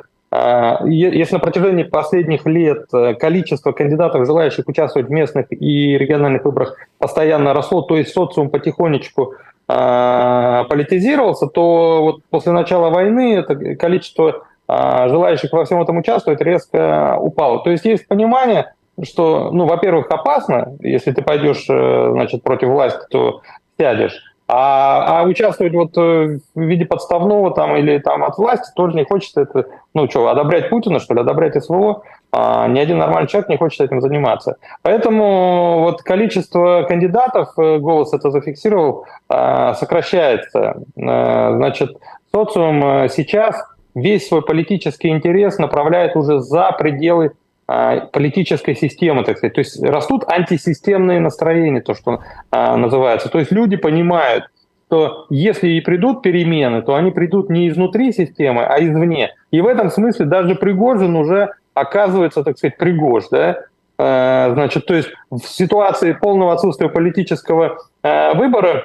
если 0.85 1.35
на 1.35 1.39
протяжении 1.39 1.83
последних 1.83 2.45
лет 2.45 2.85
э, 2.93 3.13
количество 3.13 3.71
кандидатов, 3.71 4.25
желающих 4.25 4.67
участвовать 4.67 5.07
в 5.07 5.11
местных 5.11 5.47
и 5.51 5.97
региональных 5.97 6.45
выборах, 6.45 6.77
постоянно 6.97 7.53
росло, 7.53 7.81
то 7.81 7.97
есть 7.97 8.13
социум 8.13 8.49
потихонечку 8.49 9.33
а, 9.67 10.65
политизировался, 10.65 11.47
то 11.47 12.01
вот 12.01 12.21
после 12.29 12.51
начала 12.51 12.91
войны 12.91 13.35
это 13.35 13.75
количество 13.75 14.43
а, 14.67 15.07
желающих 15.09 15.51
во 15.51 15.65
всем 15.65 15.81
этом 15.81 15.97
участвовать 15.97 16.41
резко 16.41 17.17
упало. 17.19 17.63
То 17.63 17.71
есть 17.71 17.85
есть 17.85 18.07
понимание, 18.07 18.73
что, 19.03 19.49
ну, 19.51 19.65
во-первых, 19.65 20.09
опасно, 20.11 20.75
если 20.79 21.11
ты 21.11 21.21
пойдешь, 21.21 21.65
э, 21.69 22.09
значит, 22.11 22.43
против 22.43 22.69
власти, 22.69 23.01
то 23.09 23.41
сядешь. 23.79 24.34
А, 24.47 25.21
а 25.21 25.23
участвовать 25.23 25.73
вот 25.73 25.97
э, 25.97 26.37
в 26.53 26.61
виде 26.61 26.85
подставного 26.85 27.51
там 27.51 27.75
или 27.77 27.97
там 27.97 28.23
от 28.23 28.37
власти 28.37 28.71
тоже 28.75 28.95
не 28.95 29.03
хочется 29.03 29.41
это, 29.41 29.65
ну 29.95 30.07
что, 30.07 30.27
одобрять 30.27 30.69
Путина, 30.69 30.99
что 30.99 31.15
ли, 31.15 31.21
одобрять 31.21 31.61
СВО, 31.63 32.03
а, 32.31 32.67
ни 32.67 32.77
один 32.79 32.99
нормальный 32.99 33.27
человек 33.27 33.49
не 33.49 33.57
хочет 33.57 33.81
этим 33.81 34.01
заниматься. 34.01 34.57
Поэтому 34.83 35.79
вот 35.79 36.03
количество 36.03 36.85
кандидатов, 36.87 37.57
э, 37.57 37.79
голос 37.79 38.13
это 38.13 38.29
зафиксировал, 38.29 39.05
а, 39.29 39.73
сокращается. 39.73 40.75
А, 40.95 41.53
значит, 41.55 41.97
социум 42.31 43.09
сейчас 43.09 43.55
весь 43.95 44.27
свой 44.27 44.43
политический 44.43 45.07
интерес 45.07 45.57
направляет 45.57 46.15
уже 46.15 46.39
за 46.39 46.71
пределы 46.77 47.31
политической 47.67 48.75
системы, 48.75 49.23
так 49.23 49.37
сказать. 49.37 49.55
То 49.55 49.59
есть 49.59 49.81
растут 49.81 50.23
антисистемные 50.27 51.19
настроения, 51.19 51.81
то, 51.81 51.95
что 51.95 52.21
а, 52.51 52.77
называется. 52.77 53.29
То 53.29 53.39
есть 53.39 53.51
люди 53.51 53.75
понимают, 53.75 54.45
что 54.87 55.25
если 55.31 55.69
и 55.69 55.81
придут 55.81 56.21
перемены, 56.21 56.83
то 56.83 56.93
они 56.93 57.09
придут 57.09 57.49
не 57.49 57.67
изнутри 57.69 58.13
системы, 58.13 58.63
а 58.63 58.79
извне. 58.83 59.33
И 59.49 59.61
в 59.61 59.67
этом 59.67 59.89
смысле 59.89 60.27
даже 60.27 60.53
Пригожин 60.53 61.15
уже 61.15 61.53
оказывается, 61.73 62.43
так 62.43 62.57
сказать, 62.57 62.77
Пригож, 62.77 63.29
да, 63.31 63.61
а, 63.97 64.51
значит, 64.53 64.85
то 64.85 64.93
есть 64.93 65.09
в 65.31 65.41
ситуации 65.41 66.13
полного 66.13 66.53
отсутствия 66.53 66.89
политического 66.89 67.79
выбора 68.03 68.83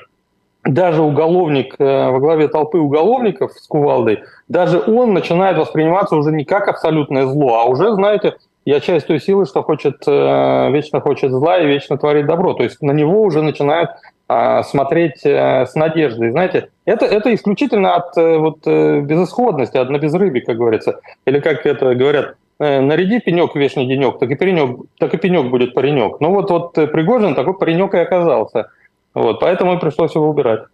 даже 0.64 1.02
уголовник 1.02 1.74
во 1.78 2.18
главе 2.18 2.48
толпы 2.48 2.78
уголовников 2.78 3.52
с 3.52 3.66
кувалдой, 3.66 4.22
даже 4.48 4.80
он 4.80 5.12
начинает 5.12 5.58
восприниматься 5.58 6.16
уже 6.16 6.32
не 6.32 6.44
как 6.44 6.68
абсолютное 6.68 7.26
зло, 7.26 7.60
а 7.60 7.64
уже, 7.64 7.92
знаете, 7.92 8.36
я 8.64 8.80
часть 8.80 9.06
той 9.06 9.20
силы, 9.20 9.46
что 9.46 9.62
хочет, 9.62 10.02
э, 10.06 10.70
вечно 10.70 11.00
хочет 11.00 11.30
зла 11.30 11.58
и 11.58 11.66
вечно 11.66 11.96
творит 11.96 12.26
добро. 12.26 12.54
То 12.54 12.62
есть 12.62 12.82
на 12.82 12.92
него 12.92 13.22
уже 13.22 13.42
начинают 13.42 13.90
а, 14.28 14.62
смотреть 14.62 15.24
э, 15.24 15.66
с 15.66 15.74
надеждой. 15.74 16.30
Знаете, 16.30 16.68
это, 16.84 17.06
это 17.06 17.34
исключительно 17.34 17.94
от 17.96 18.16
э, 18.16 18.36
вот, 18.36 18.66
безысходности, 18.66 19.76
от 19.76 19.90
на 19.90 19.98
безрыбьи, 19.98 20.40
как 20.40 20.56
говорится. 20.56 21.00
Или 21.24 21.40
как 21.40 21.64
это 21.66 21.94
говорят, 21.94 22.36
наряди 22.58 23.20
пенек 23.20 23.56
вечный 23.56 23.86
денек, 23.86 24.18
так 24.18 24.30
и, 24.30 24.34
паренек, 24.34 24.80
так 24.98 25.14
и 25.14 25.16
пенек 25.16 25.46
будет 25.46 25.74
паренек. 25.74 26.20
Ну 26.20 26.30
вот, 26.30 26.50
вот 26.50 26.74
Пригожин 26.74 27.34
такой 27.34 27.58
паренек 27.58 27.94
и 27.94 27.98
оказался. 27.98 28.70
Вот, 29.14 29.40
поэтому 29.40 29.78
пришлось 29.78 30.14
его 30.14 30.28
убирать. 30.28 30.64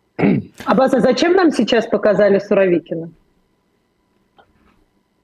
Аббас, 0.64 0.92
а 0.94 1.00
зачем 1.00 1.34
нам 1.34 1.52
сейчас 1.52 1.86
показали 1.86 2.38
Суровикина? 2.38 3.10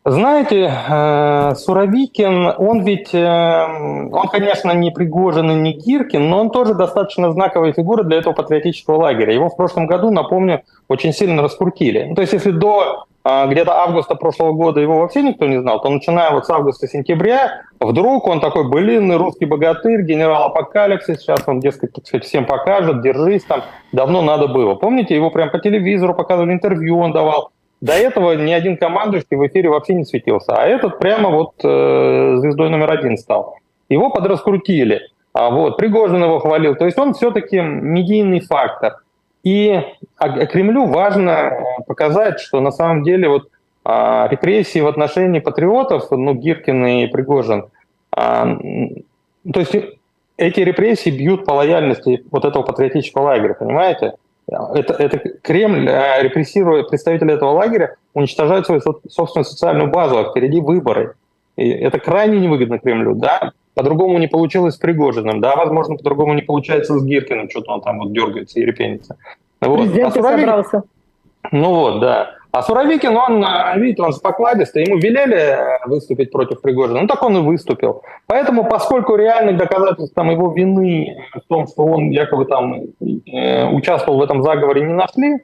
Знаете, 0.04 0.68
э, 0.68 1.54
Суровикин, 1.54 2.52
он 2.59 2.82
ведь, 2.82 3.14
э, 3.14 4.09
он, 4.11 4.26
конечно, 4.32 4.73
не 4.73 4.90
Пригожин 4.90 5.49
и 5.52 5.54
не 5.54 5.75
Гиркин, 5.75 6.28
но 6.28 6.40
он 6.40 6.50
тоже 6.50 6.75
достаточно 6.75 7.30
знаковая 7.30 7.73
фигура 7.73 8.02
для 8.02 8.18
этого 8.18 8.32
патриотического 8.32 8.97
лагеря. 8.97 9.32
Его 9.32 9.49
в 9.49 9.56
прошлом 9.56 9.87
году, 9.87 10.11
напомню, 10.11 10.62
очень 10.88 11.12
сильно 11.12 11.40
раскрутили. 11.40 12.06
Ну, 12.09 12.14
то 12.16 12.23
есть 12.23 12.32
если 12.32 12.50
до 12.50 13.04
э, 13.25 13.47
где-то 13.47 13.78
августа 13.78 14.16
прошлого 14.16 14.50
года 14.54 14.80
его 14.80 14.99
вообще 14.99 15.23
никто 15.23 15.47
не 15.47 15.61
знал, 15.61 15.80
то 15.80 15.88
начиная 15.88 16.32
вот 16.32 16.47
с 16.47 16.50
августа-сентября, 16.50 17.62
вдруг 17.78 18.26
он 18.26 18.40
такой 18.40 18.68
былинный 18.68 19.18
русский 19.18 19.44
богатырь, 19.44 20.02
генерал 20.02 20.47
Апокалипсис, 20.47 21.21
сейчас 21.21 21.44
он, 21.47 21.61
дескать, 21.61 21.92
так 21.92 22.09
сказать, 22.09 22.25
всем 22.25 22.47
покажет, 22.47 23.02
держись 23.02 23.44
там, 23.44 23.62
давно 23.92 24.21
надо 24.21 24.49
было. 24.49 24.75
Помните, 24.75 25.14
его 25.14 25.30
прям 25.30 25.50
по 25.50 25.61
телевизору 25.61 26.12
показывали, 26.12 26.52
интервью 26.52 26.99
он 26.99 27.12
давал. 27.12 27.52
До 27.82 27.94
этого 27.94 28.36
ни 28.36 28.52
один 28.52 28.76
командующий 28.76 29.36
в 29.36 29.44
эфире 29.48 29.68
вообще 29.68 29.94
не 29.94 30.04
светился, 30.04 30.54
а 30.54 30.64
этот 30.64 31.00
прямо 31.00 31.30
вот 31.30 31.54
э, 31.64 32.36
звездой 32.36 32.70
номер 32.70 32.92
один 32.92 33.18
стал. 33.18 33.58
Его 33.88 34.08
подраскрутили, 34.08 35.00
а 35.32 35.50
вот 35.50 35.78
Пригожин 35.78 36.22
его 36.22 36.38
хвалил. 36.38 36.76
То 36.76 36.84
есть 36.84 36.96
он 36.96 37.12
все-таки 37.12 37.60
медийный 37.60 38.38
фактор. 38.38 38.98
И 39.42 39.82
а, 40.16 40.46
Кремлю 40.46 40.86
важно 40.86 41.30
э, 41.30 41.82
показать, 41.88 42.38
что 42.38 42.60
на 42.60 42.70
самом 42.70 43.02
деле 43.02 43.28
вот 43.28 43.48
а, 43.84 44.28
репрессии 44.30 44.78
в 44.78 44.86
отношении 44.86 45.40
патриотов, 45.40 46.08
ну, 46.12 46.34
Гиркин 46.34 46.86
и 46.86 47.06
Пригожин, 47.08 47.64
а, 48.12 48.58
то 49.52 49.58
есть 49.58 49.74
эти 50.36 50.60
репрессии 50.60 51.10
бьют 51.10 51.44
по 51.44 51.50
лояльности 51.50 52.24
вот 52.30 52.44
этого 52.44 52.62
патриотического 52.62 53.24
лагеря, 53.24 53.54
понимаете? 53.54 54.12
Это, 54.49 54.94
это 54.94 55.18
Кремль, 55.40 55.88
э, 55.88 56.22
репрессируя 56.22 56.82
представителей 56.82 57.34
этого 57.34 57.50
лагеря, 57.52 57.96
уничтожает 58.12 58.66
свою 58.66 58.80
собственную 58.80 59.44
социальную 59.44 59.90
базу, 59.90 60.18
а 60.18 60.30
впереди 60.30 60.61
выборы. 60.61 61.14
И 61.56 61.68
это 61.68 61.99
крайне 61.99 62.40
невыгодно 62.40 62.78
Кремлю, 62.78 63.14
да. 63.14 63.52
По-другому 63.75 64.18
не 64.18 64.26
получилось 64.26 64.75
с 64.75 64.78
Пригожиным, 64.78 65.40
да, 65.40 65.56
возможно, 65.56 65.96
по-другому 65.96 66.34
не 66.34 66.42
получается 66.42 66.99
с 66.99 67.04
Гиркиным, 67.04 67.49
что-то 67.49 67.72
он 67.72 67.80
там 67.80 68.00
вот 68.00 68.12
дергается 68.12 68.61
и 68.61 68.64
репенится. 68.64 69.16
Вот. 69.61 69.78
Президент 69.78 70.08
а 70.08 70.18
Суровик... 70.18 70.40
собрался. 70.40 70.82
Ну 71.50 71.75
вот, 71.75 72.00
да. 72.00 72.37
А 72.52 72.62
Суровикин, 72.62 73.16
он, 73.16 73.42
э, 73.42 73.78
видите, 73.78 74.02
он 74.02 74.12
же 74.12 74.21
покладистый, 74.21 74.85
ему 74.85 74.99
велели 74.99 75.37
э, 75.37 75.78
выступить 75.87 76.30
против 76.30 76.61
Пригожина, 76.61 77.00
ну 77.00 77.06
так 77.06 77.23
он 77.23 77.38
и 77.38 77.40
выступил. 77.40 78.02
Поэтому, 78.26 78.68
поскольку 78.68 79.16
реальных 79.16 79.56
доказательств 79.56 80.14
там, 80.14 80.30
его 80.30 80.52
вины 80.52 81.16
в 81.35 81.49
том, 81.49 81.66
что 81.66 81.85
он 81.85 82.11
якобы 82.11 82.44
там 82.44 82.75
э, 83.00 83.66
участвовал 83.71 84.18
в 84.18 84.23
этом 84.23 84.42
заговоре, 84.42 84.82
не 84.82 84.92
нашли, 84.92 85.38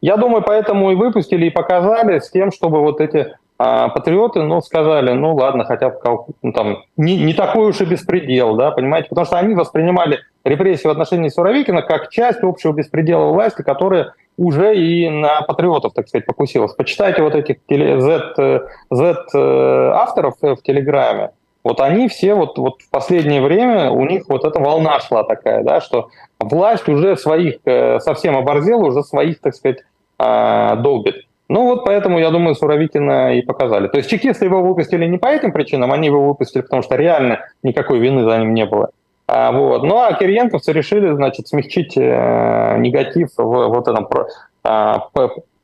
я 0.00 0.16
думаю, 0.16 0.42
поэтому 0.46 0.92
и 0.92 0.94
выпустили, 0.94 1.46
и 1.46 1.50
показали 1.50 2.20
с 2.20 2.30
тем, 2.30 2.52
чтобы 2.52 2.80
вот 2.80 3.00
эти 3.00 3.34
а, 3.58 3.88
патриоты, 3.88 4.42
ну, 4.42 4.60
сказали, 4.60 5.12
ну, 5.12 5.36
ладно, 5.36 5.64
хотя 5.64 5.94
ну, 6.42 6.52
там, 6.52 6.78
не, 6.96 7.16
не 7.16 7.32
такой 7.32 7.68
уж 7.68 7.80
и 7.80 7.84
беспредел, 7.84 8.56
да, 8.56 8.72
понимаете, 8.72 9.08
потому 9.08 9.24
что 9.24 9.38
они 9.38 9.54
воспринимали 9.54 10.18
репрессии 10.42 10.88
в 10.88 10.90
отношении 10.90 11.28
Суровикина 11.28 11.82
как 11.82 12.08
часть 12.08 12.42
общего 12.42 12.72
беспредела 12.72 13.32
власти, 13.32 13.62
которая 13.62 14.14
уже 14.36 14.76
и 14.76 15.08
на 15.08 15.42
патриотов, 15.42 15.92
так 15.92 16.08
сказать, 16.08 16.26
покусилась. 16.26 16.72
Почитайте 16.72 17.22
вот 17.22 17.34
этих 17.34 17.56
Z, 17.68 18.66
Z 18.90 19.16
э, 19.34 19.90
авторов 19.94 20.36
в 20.40 20.62
Телеграме, 20.62 21.30
вот 21.64 21.80
они 21.80 22.08
все 22.08 22.34
вот, 22.34 22.58
вот 22.58 22.82
в 22.82 22.90
последнее 22.90 23.40
время, 23.40 23.90
у 23.90 24.04
них 24.04 24.24
вот 24.28 24.44
эта 24.44 24.58
волна 24.58 24.98
шла 25.00 25.22
такая, 25.22 25.62
да, 25.62 25.80
что 25.80 26.08
власть 26.40 26.88
уже 26.88 27.16
своих, 27.16 27.58
э, 27.64 28.00
совсем 28.00 28.36
оборзела, 28.36 28.86
уже 28.86 29.02
своих, 29.02 29.40
так 29.40 29.54
сказать, 29.54 29.78
а, 30.18 30.76
долбит. 30.76 31.26
Ну 31.48 31.64
вот 31.64 31.84
поэтому, 31.84 32.18
я 32.18 32.30
думаю, 32.30 32.54
Суровикина 32.54 33.36
и 33.36 33.42
показали. 33.42 33.88
То 33.88 33.98
есть 33.98 34.08
чекисты 34.08 34.46
его 34.46 34.62
выпустили 34.62 35.06
не 35.06 35.18
по 35.18 35.26
этим 35.26 35.52
причинам, 35.52 35.92
они 35.92 36.06
его 36.06 36.26
выпустили, 36.26 36.62
потому 36.62 36.82
что 36.82 36.96
реально 36.96 37.40
никакой 37.62 37.98
вины 37.98 38.24
за 38.24 38.38
ним 38.38 38.54
не 38.54 38.64
было. 38.64 38.90
А, 39.34 39.50
вот. 39.50 39.82
Ну 39.82 39.98
а 39.98 40.12
кириенковцы 40.12 40.72
решили, 40.72 41.10
значит, 41.14 41.48
смягчить 41.48 41.96
э, 41.96 42.76
негатив 42.78 43.30
в 43.36 43.42
вот 43.42 43.88
этом 43.88 44.06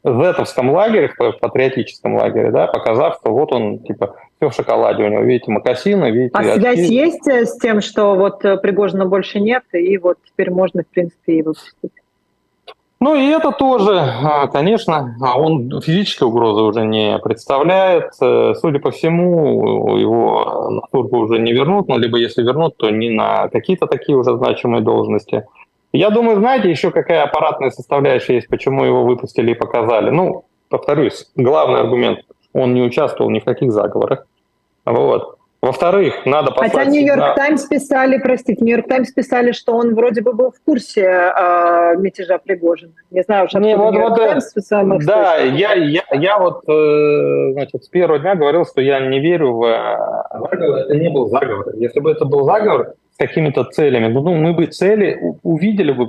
в 0.04 0.22
этовском 0.22 0.70
лагере, 0.70 1.12
в 1.18 1.32
патриотическом 1.40 2.14
лагере, 2.16 2.50
да, 2.50 2.66
показав, 2.68 3.18
что 3.20 3.32
вот 3.32 3.52
он, 3.52 3.80
типа, 3.80 4.14
все 4.38 4.48
в 4.48 4.54
шоколаде 4.54 5.04
у 5.04 5.08
него, 5.08 5.22
видите, 5.22 5.50
макасины, 5.50 6.10
видите... 6.10 6.30
А 6.34 6.40
очки. 6.40 6.60
связь 6.60 6.88
есть 6.88 7.28
э, 7.28 7.44
с 7.44 7.58
тем, 7.58 7.80
что 7.80 8.14
вот 8.14 8.44
э, 8.44 8.56
Пригожина 8.56 9.06
больше 9.06 9.40
нет, 9.40 9.64
и 9.72 9.98
вот 9.98 10.18
теперь 10.24 10.50
можно, 10.50 10.82
в 10.82 10.86
принципе, 10.86 11.34
и 11.34 11.42
выпустить? 11.42 11.92
Ну 13.00 13.14
и 13.14 13.26
это 13.28 13.52
тоже, 13.52 13.96
а, 13.96 14.48
конечно, 14.48 15.16
а 15.20 15.38
он 15.38 15.80
физической 15.80 16.24
угрозы 16.24 16.62
уже 16.62 16.84
не 16.84 17.18
представляет. 17.20 18.10
Э, 18.20 18.54
судя 18.60 18.80
по 18.80 18.90
всему, 18.90 19.96
его 19.96 20.70
на 20.70 20.80
службу 20.90 21.18
уже 21.18 21.38
не 21.38 21.52
вернут, 21.52 21.86
но 21.86 21.96
либо 21.96 22.18
если 22.18 22.42
вернут, 22.42 22.76
то 22.76 22.90
не 22.90 23.10
на 23.10 23.48
какие-то 23.50 23.86
такие 23.86 24.18
уже 24.18 24.36
значимые 24.36 24.82
должности. 24.82 25.46
Я 25.92 26.10
думаю, 26.10 26.38
знаете, 26.38 26.70
еще 26.70 26.90
какая 26.90 27.22
аппаратная 27.22 27.70
составляющая 27.70 28.34
есть, 28.34 28.48
почему 28.48 28.84
его 28.84 29.04
выпустили 29.04 29.52
и 29.52 29.54
показали. 29.54 30.10
Ну, 30.10 30.44
повторюсь, 30.68 31.30
главный 31.36 31.80
аргумент, 31.80 32.20
он 32.52 32.74
не 32.74 32.82
участвовал 32.82 33.30
ни 33.30 33.38
в 33.38 33.44
каких 33.44 33.70
заговорах. 33.70 34.26
Вот. 34.84 35.37
Во-вторых, 35.60 36.24
надо 36.24 36.52
послать... 36.52 36.72
Хотя 36.72 36.90
Нью-Йорк 36.90 37.34
Таймс 37.34 37.64
писали, 37.66 38.18
простите, 38.18 38.64
Нью-Йорк 38.64 38.86
Таймс 38.86 39.10
писали, 39.10 39.50
что 39.50 39.72
он 39.72 39.96
вроде 39.96 40.20
бы 40.20 40.32
был 40.32 40.52
в 40.52 40.64
курсе 40.64 41.02
э, 41.02 41.96
мятежа 41.98 42.38
Пригожина. 42.38 42.92
Не 43.10 43.22
знаю 43.22 43.46
уж, 43.46 43.54
не, 43.54 43.76
вот, 43.76 43.92
вот, 43.96 44.16
Таймс 44.16 44.52
писал. 44.52 44.86
Да, 45.00 45.36
я, 45.36 45.72
я, 45.74 46.02
я 46.12 46.38
вот 46.38 46.62
э, 46.68 47.52
значит, 47.54 47.84
с 47.84 47.88
первого 47.88 48.20
дня 48.20 48.36
говорил, 48.36 48.64
что 48.66 48.80
я 48.80 49.00
не 49.00 49.18
верю 49.18 49.54
в 49.54 49.64
э, 49.64 50.38
заговор. 50.48 50.78
Это 50.78 50.96
не 50.96 51.08
был 51.08 51.28
заговор. 51.28 51.74
Если 51.74 51.98
бы 51.98 52.12
это 52.12 52.24
был 52.24 52.44
заговор 52.44 52.94
с 53.14 53.16
какими-то 53.16 53.64
целями, 53.64 54.06
ну, 54.06 54.34
мы 54.34 54.52
бы 54.52 54.66
цели 54.66 55.18
увидели 55.42 55.90
бы, 55.90 56.08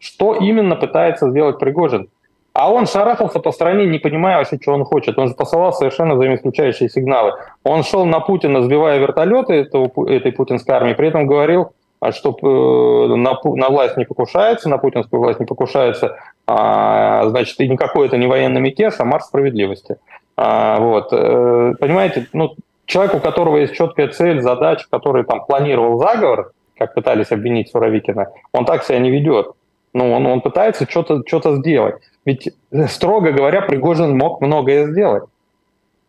что 0.00 0.34
именно 0.34 0.76
пытается 0.76 1.30
сделать 1.30 1.58
Пригожин. 1.58 2.10
А 2.54 2.70
он 2.70 2.86
шарахался 2.86 3.40
по 3.40 3.50
стране, 3.50 3.86
не 3.86 3.98
понимая 3.98 4.36
вообще, 4.36 4.58
что 4.60 4.72
он 4.72 4.84
хочет. 4.84 5.18
Он 5.18 5.28
же 5.28 5.34
посылал 5.34 5.72
совершенно 5.72 6.14
взаимоисключающие 6.14 6.88
сигналы. 6.88 7.32
Он 7.64 7.82
шел 7.82 8.04
на 8.04 8.20
Путина, 8.20 8.62
сбивая 8.62 8.98
вертолеты 8.98 9.54
этого, 9.54 10.08
этой 10.08 10.32
путинской 10.32 10.74
армии, 10.74 10.92
при 10.92 11.08
этом 11.08 11.26
говорил, 11.26 11.72
а, 12.00 12.12
что 12.12 12.36
э, 12.42 13.16
на, 13.16 13.38
на 13.42 13.68
власть 13.68 13.96
не 13.96 14.04
покушается, 14.04 14.68
на 14.68 14.76
путинскую 14.76 15.20
власть 15.20 15.40
не 15.40 15.46
покушается, 15.46 16.18
а, 16.46 17.28
значит, 17.28 17.58
и 17.60 17.68
никакой 17.68 18.08
это 18.08 18.18
не 18.18 18.26
военный 18.26 18.60
мятеж, 18.60 18.94
а 18.98 19.04
марш 19.04 19.24
справедливости. 19.24 19.96
А, 20.36 20.78
вот. 20.78 21.08
Э, 21.12 21.74
понимаете, 21.78 22.26
ну, 22.32 22.56
человек, 22.86 23.14
у 23.14 23.20
которого 23.20 23.58
есть 23.58 23.74
четкая 23.74 24.08
цель, 24.08 24.42
задача, 24.42 24.86
который 24.90 25.24
там 25.24 25.46
планировал 25.46 25.98
заговор, 25.98 26.52
как 26.76 26.94
пытались 26.94 27.30
обвинить 27.30 27.70
Суровикина, 27.70 28.28
он 28.52 28.64
так 28.64 28.84
себя 28.84 28.98
не 28.98 29.10
ведет. 29.10 29.52
Ну, 29.94 30.12
он, 30.12 30.26
он 30.26 30.40
пытается 30.40 30.90
что-то 30.90 31.22
что 31.26 31.56
сделать. 31.56 31.96
Ведь, 32.24 32.50
строго 32.88 33.32
говоря, 33.32 33.62
Пригожин 33.62 34.16
мог 34.16 34.40
многое 34.40 34.86
сделать. 34.86 35.24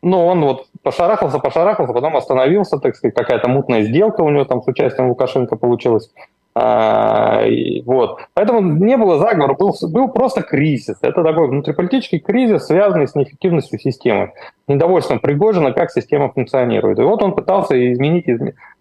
Но 0.02 0.28
он 0.28 0.42
вот 0.42 0.68
пошарахался, 0.82 1.40
пошарахался, 1.40 1.94
потом 1.94 2.18
остановился, 2.18 2.78
так 2.78 2.96
сказать, 2.96 3.16
какая-то 3.16 3.48
мутная 3.48 3.84
сделка 3.84 4.22
у 4.22 4.30
него 4.30 4.44
там 4.44 4.62
с 4.62 4.68
участием 4.68 5.08
Лукашенко 5.08 5.56
получилась. 5.56 6.12
А, 6.56 7.42
и, 7.46 7.82
вот. 7.82 8.20
Поэтому 8.34 8.62
не 8.62 8.96
было 8.98 9.18
заговора, 9.18 9.56
был, 9.56 9.74
был 9.90 10.10
просто 10.10 10.42
кризис. 10.44 10.98
Это 11.02 11.24
такой 11.24 11.48
внутриполитический 11.48 12.20
кризис, 12.20 12.68
связанный 12.68 13.08
с 13.08 13.16
неэффективностью 13.16 13.80
системы, 13.80 14.34
недовольством 14.68 15.20
Пригожина, 15.20 15.72
как 15.72 15.90
система 15.90 16.32
функционирует. 16.32 17.00
И 17.00 17.04
вот 17.04 17.24
он 17.24 17.34
пытался 17.34 17.94
изменить, 17.94 18.28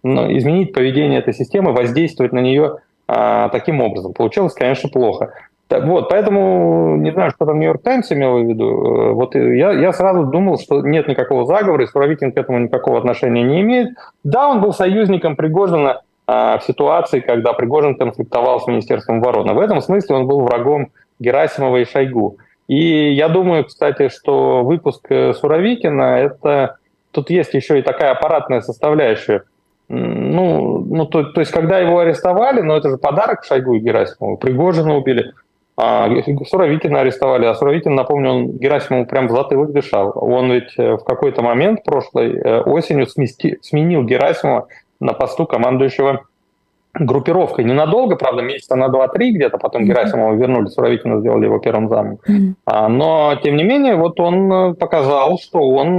ну, 0.03 0.37
изменить 0.37 0.73
поведение 0.75 1.21
этой 1.21 1.33
системы, 1.33 1.73
воздействовать 1.73 2.33
на 2.33 2.41
нее 2.41 2.79
а, 3.09 3.49
таким 3.49 3.81
образом. 3.81 4.13
Получилось, 4.13 4.53
конечно, 4.53 4.91
плохо. 4.91 5.33
Так, 5.73 5.87
вот, 5.87 6.11
поэтому 6.11 6.99
не 6.99 7.13
знаю, 7.13 7.31
что 7.31 7.47
там 7.47 7.59
Нью-Йорк 7.59 7.83
Таймс 7.83 8.13
имел 8.13 8.43
в 8.43 8.47
виду. 8.47 8.67
Э, 8.69 9.13
вот 9.13 9.35
я, 9.35 9.73
я 9.73 9.91
сразу 9.95 10.25
думал, 10.25 10.59
что 10.59 10.83
нет 10.83 11.09
никакого 11.09 11.47
заговора, 11.47 11.83
и 11.83 11.87
Суровикин 11.87 12.33
к 12.33 12.37
этому 12.37 12.59
никакого 12.59 12.99
отношения 12.99 13.43
не 13.43 13.63
имеет. 13.63 13.97
Да, 14.23 14.51
он 14.51 14.61
был 14.61 14.75
союзником 14.75 15.35
Пригожина 15.35 16.03
а, 16.27 16.59
в 16.59 16.65
ситуации, 16.65 17.21
когда 17.21 17.55
Пригожин 17.55 17.95
конфликтовал 17.95 18.61
с 18.61 18.67
Министерством 18.67 19.21
обороны. 19.21 19.55
В 19.55 19.61
этом 19.61 19.81
смысле 19.81 20.17
он 20.17 20.27
был 20.27 20.41
врагом 20.41 20.89
Герасимова 21.21 21.79
и 21.79 21.87
Шойгу. 21.87 22.37
И 22.69 23.15
я 23.15 23.31
думаю, 23.31 23.65
кстати, 23.65 24.11
что 24.11 24.65
выпуск 24.65 25.07
э, 25.09 25.33
Суровикина, 25.33 26.19
это 26.19 26.77
тут 27.13 27.31
есть 27.31 27.55
еще 27.55 27.79
и 27.79 27.83
такая 27.83 28.11
аппаратная 28.11 28.61
составляющая. 28.61 29.45
Ну, 29.89 30.85
ну 30.87 31.07
то, 31.07 31.23
то 31.25 31.41
есть, 31.41 31.51
когда 31.51 31.79
его 31.79 32.01
арестовали, 32.01 32.61
ну, 32.61 32.75
это 32.75 32.91
же 32.91 32.99
подарок 32.99 33.45
Шойгу 33.45 33.77
и 33.77 33.81
Герасимову. 33.81 34.37
Пригожина 34.37 34.99
убили. 34.99 35.33
А 35.85 36.09
Суровикина 36.49 37.01
арестовали, 37.01 37.45
а 37.45 37.57
Суровикин, 37.57 37.97
напомню, 37.97 38.31
он 38.31 38.53
Герасимову 38.53 39.05
прям 39.05 39.27
в 39.27 39.33
затылок 39.33 39.73
дышал. 39.73 40.13
Он 40.15 40.53
ведь 40.53 40.79
э, 40.79 40.93
в 40.93 41.03
какой-то 41.03 41.43
момент 41.43 41.83
прошлой 41.83 42.37
э, 42.37 42.61
осенью 42.61 43.09
смести, 43.09 43.59
сменил 43.63 44.05
Герасимова 44.05 44.69
на 45.01 45.13
посту 45.13 45.45
командующего 45.45 46.23
группировкой. 46.95 47.65
Ненадолго, 47.65 48.15
правда, 48.15 48.43
месяца 48.43 48.77
на 48.77 48.87
2-3 48.87 49.31
где-то, 49.31 49.59
потом 49.59 49.85
Герасимова 49.85 50.35
вернули, 50.35 50.67
Суровикина 50.67 51.19
сделали 51.19 51.47
его 51.47 51.59
первым 51.59 51.89
замом. 51.89 52.21
А, 52.65 52.89
но, 52.89 53.35
тем 53.43 53.57
не 53.57 53.65
менее, 53.65 53.97
вот 53.97 54.21
он 54.21 54.53
э, 54.53 54.75
показал, 54.75 55.37
что 55.39 55.59
он, 55.69 55.99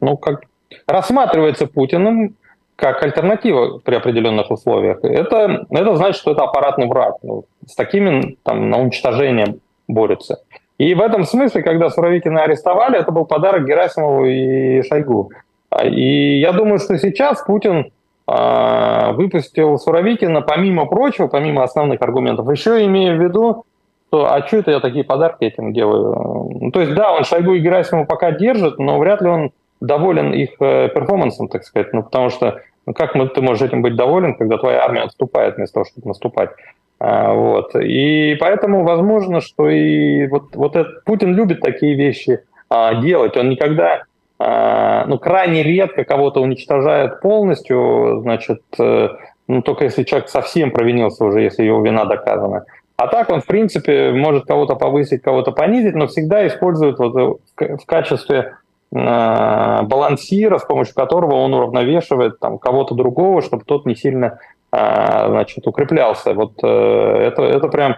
ну, 0.00 0.16
как 0.16 0.40
рассматривается 0.88 1.68
Путиным 1.68 2.34
как 2.80 3.02
альтернатива 3.02 3.78
при 3.78 3.94
определенных 3.94 4.50
условиях. 4.50 4.98
Это, 5.02 5.66
это 5.70 5.96
значит, 5.96 6.20
что 6.20 6.32
это 6.32 6.44
аппаратный 6.44 6.86
враг. 6.86 7.16
Ну, 7.22 7.44
с 7.66 7.74
такими 7.74 8.36
там, 8.42 8.70
на 8.70 8.78
уничтожение 8.78 9.56
борется. 9.86 10.40
И 10.78 10.94
в 10.94 11.00
этом 11.00 11.24
смысле, 11.24 11.62
когда 11.62 11.90
Суровикина 11.90 12.44
арестовали, 12.44 12.98
это 12.98 13.12
был 13.12 13.26
подарок 13.26 13.66
Герасимову 13.66 14.24
и 14.24 14.82
Шойгу. 14.82 15.30
А, 15.68 15.86
и 15.86 16.38
я 16.38 16.52
думаю, 16.52 16.78
что 16.78 16.96
сейчас 16.96 17.42
Путин 17.42 17.92
э, 18.26 19.12
выпустил 19.12 19.78
Суровикина, 19.78 20.40
помимо 20.40 20.86
прочего, 20.86 21.26
помимо 21.26 21.62
основных 21.62 22.00
аргументов, 22.00 22.50
еще 22.50 22.84
имея 22.86 23.14
в 23.14 23.22
виду, 23.22 23.64
что 24.08 24.32
а 24.32 24.44
что 24.46 24.56
это 24.56 24.70
я 24.70 24.80
такие 24.80 25.04
подарки 25.04 25.44
этим 25.44 25.72
делаю? 25.72 26.48
Ну, 26.60 26.70
то 26.70 26.80
есть, 26.80 26.94
да, 26.94 27.12
он 27.12 27.24
Шойгу 27.24 27.52
и 27.52 27.60
Герасимову 27.60 28.06
пока 28.06 28.32
держит, 28.32 28.78
но 28.78 28.98
вряд 28.98 29.20
ли 29.20 29.28
он 29.28 29.50
доволен 29.80 30.32
их 30.32 30.50
э, 30.60 30.88
перформансом, 30.88 31.48
так 31.48 31.64
сказать, 31.64 31.92
ну, 31.92 32.02
потому 32.02 32.30
что 32.30 32.60
ну, 32.90 32.94
как 32.94 33.12
ты 33.34 33.40
можешь 33.40 33.62
этим 33.62 33.82
быть 33.82 33.94
доволен, 33.94 34.34
когда 34.34 34.58
твоя 34.58 34.82
армия 34.82 35.02
отступает 35.02 35.56
вместо 35.56 35.74
того, 35.74 35.86
чтобы 35.86 36.08
наступать? 36.08 36.50
А, 36.98 37.32
вот. 37.32 37.76
И 37.76 38.36
поэтому 38.40 38.82
возможно, 38.82 39.40
что 39.40 39.68
и 39.68 40.26
вот, 40.26 40.56
вот 40.56 40.74
этот, 40.74 41.04
Путин 41.04 41.34
любит 41.34 41.60
такие 41.60 41.94
вещи 41.94 42.40
а, 42.68 43.00
делать. 43.00 43.36
Он 43.36 43.48
никогда, 43.48 44.02
а, 44.40 45.04
ну, 45.06 45.20
крайне 45.20 45.62
редко 45.62 46.02
кого-то 46.02 46.42
уничтожает 46.42 47.20
полностью, 47.20 48.22
значит, 48.22 48.62
э, 48.80 49.08
ну, 49.46 49.62
только 49.62 49.84
если 49.84 50.02
человек 50.02 50.28
совсем 50.28 50.72
провинился 50.72 51.24
уже, 51.24 51.42
если 51.42 51.62
его 51.62 51.80
вина 51.84 52.06
доказана. 52.06 52.64
А 52.96 53.06
так 53.06 53.30
он, 53.30 53.40
в 53.40 53.46
принципе, 53.46 54.10
может 54.10 54.46
кого-то 54.46 54.74
повысить, 54.74 55.22
кого-то 55.22 55.52
понизить, 55.52 55.94
но 55.94 56.08
всегда 56.08 56.44
использует 56.46 56.98
вот 56.98 57.40
в 57.56 57.86
качестве 57.86 58.56
балансира, 58.92 60.58
с 60.58 60.64
помощью 60.64 60.94
которого 60.94 61.36
он 61.36 61.54
уравновешивает 61.54 62.40
там, 62.40 62.58
кого-то 62.58 62.94
другого, 62.94 63.40
чтобы 63.40 63.64
тот 63.64 63.86
не 63.86 63.94
сильно 63.94 64.40
э, 64.72 65.26
значит, 65.28 65.66
укреплялся. 65.66 66.34
Вот 66.34 66.54
э, 66.62 66.66
это, 66.66 67.42
это 67.42 67.68
прям 67.68 67.96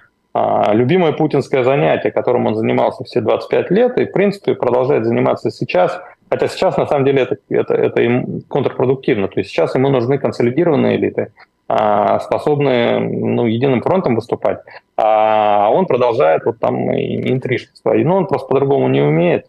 любимое 0.73 1.13
путинское 1.13 1.63
занятие, 1.63 2.11
которым 2.11 2.47
он 2.47 2.55
занимался 2.55 3.05
все 3.05 3.21
25 3.21 3.71
лет 3.71 3.99
и, 3.99 4.07
в 4.07 4.13
принципе, 4.13 4.55
продолжает 4.55 5.05
заниматься 5.05 5.51
сейчас. 5.51 6.01
Хотя 6.31 6.49
сейчас, 6.49 6.79
на 6.79 6.87
самом 6.87 7.05
деле, 7.05 7.23
это, 7.23 7.37
это, 7.51 7.75
это 7.75 8.01
им 8.01 8.43
контрпродуктивно. 8.49 9.29
То 9.29 9.41
есть 9.41 9.51
сейчас 9.51 9.75
ему 9.75 9.91
нужны 9.91 10.17
консолидированные 10.17 10.97
элиты, 10.97 11.33
способные 11.69 12.99
ну, 13.01 13.45
единым 13.45 13.83
фронтом 13.83 14.15
выступать. 14.15 14.61
А 14.97 15.69
он 15.71 15.85
продолжает 15.85 16.47
вот 16.47 16.59
там 16.59 16.91
интрижки 16.91 17.75
свои. 17.75 18.03
Но 18.03 18.17
он 18.17 18.27
просто 18.27 18.49
по-другому 18.49 18.89
не 18.89 19.03
умеет. 19.03 19.49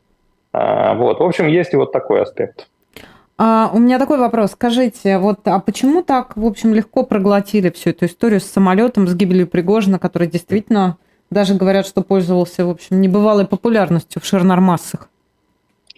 А, 0.53 0.93
вот. 0.93 1.19
В 1.19 1.23
общем, 1.23 1.47
есть 1.47 1.73
и 1.73 1.77
вот 1.77 1.91
такой 1.91 2.21
аспект. 2.21 2.67
А, 3.37 3.71
у 3.73 3.79
меня 3.79 3.99
такой 3.99 4.19
вопрос. 4.19 4.51
Скажите, 4.51 5.17
вот, 5.17 5.39
а 5.45 5.59
почему 5.59 6.03
так, 6.03 6.37
в 6.37 6.45
общем, 6.45 6.73
легко 6.73 7.03
проглотили 7.03 7.71
всю 7.71 7.89
эту 7.89 8.05
историю 8.05 8.39
с 8.39 8.45
самолетом, 8.45 9.07
с 9.07 9.15
гибелью 9.15 9.47
Пригожина, 9.47 9.97
который 9.97 10.27
действительно, 10.27 10.97
даже 11.31 11.55
говорят, 11.55 11.87
что 11.87 12.03
пользовался, 12.03 12.65
в 12.65 12.69
общем, 12.69 13.01
небывалой 13.01 13.47
популярностью 13.47 14.21
в 14.21 14.25
Шернармассах? 14.25 15.09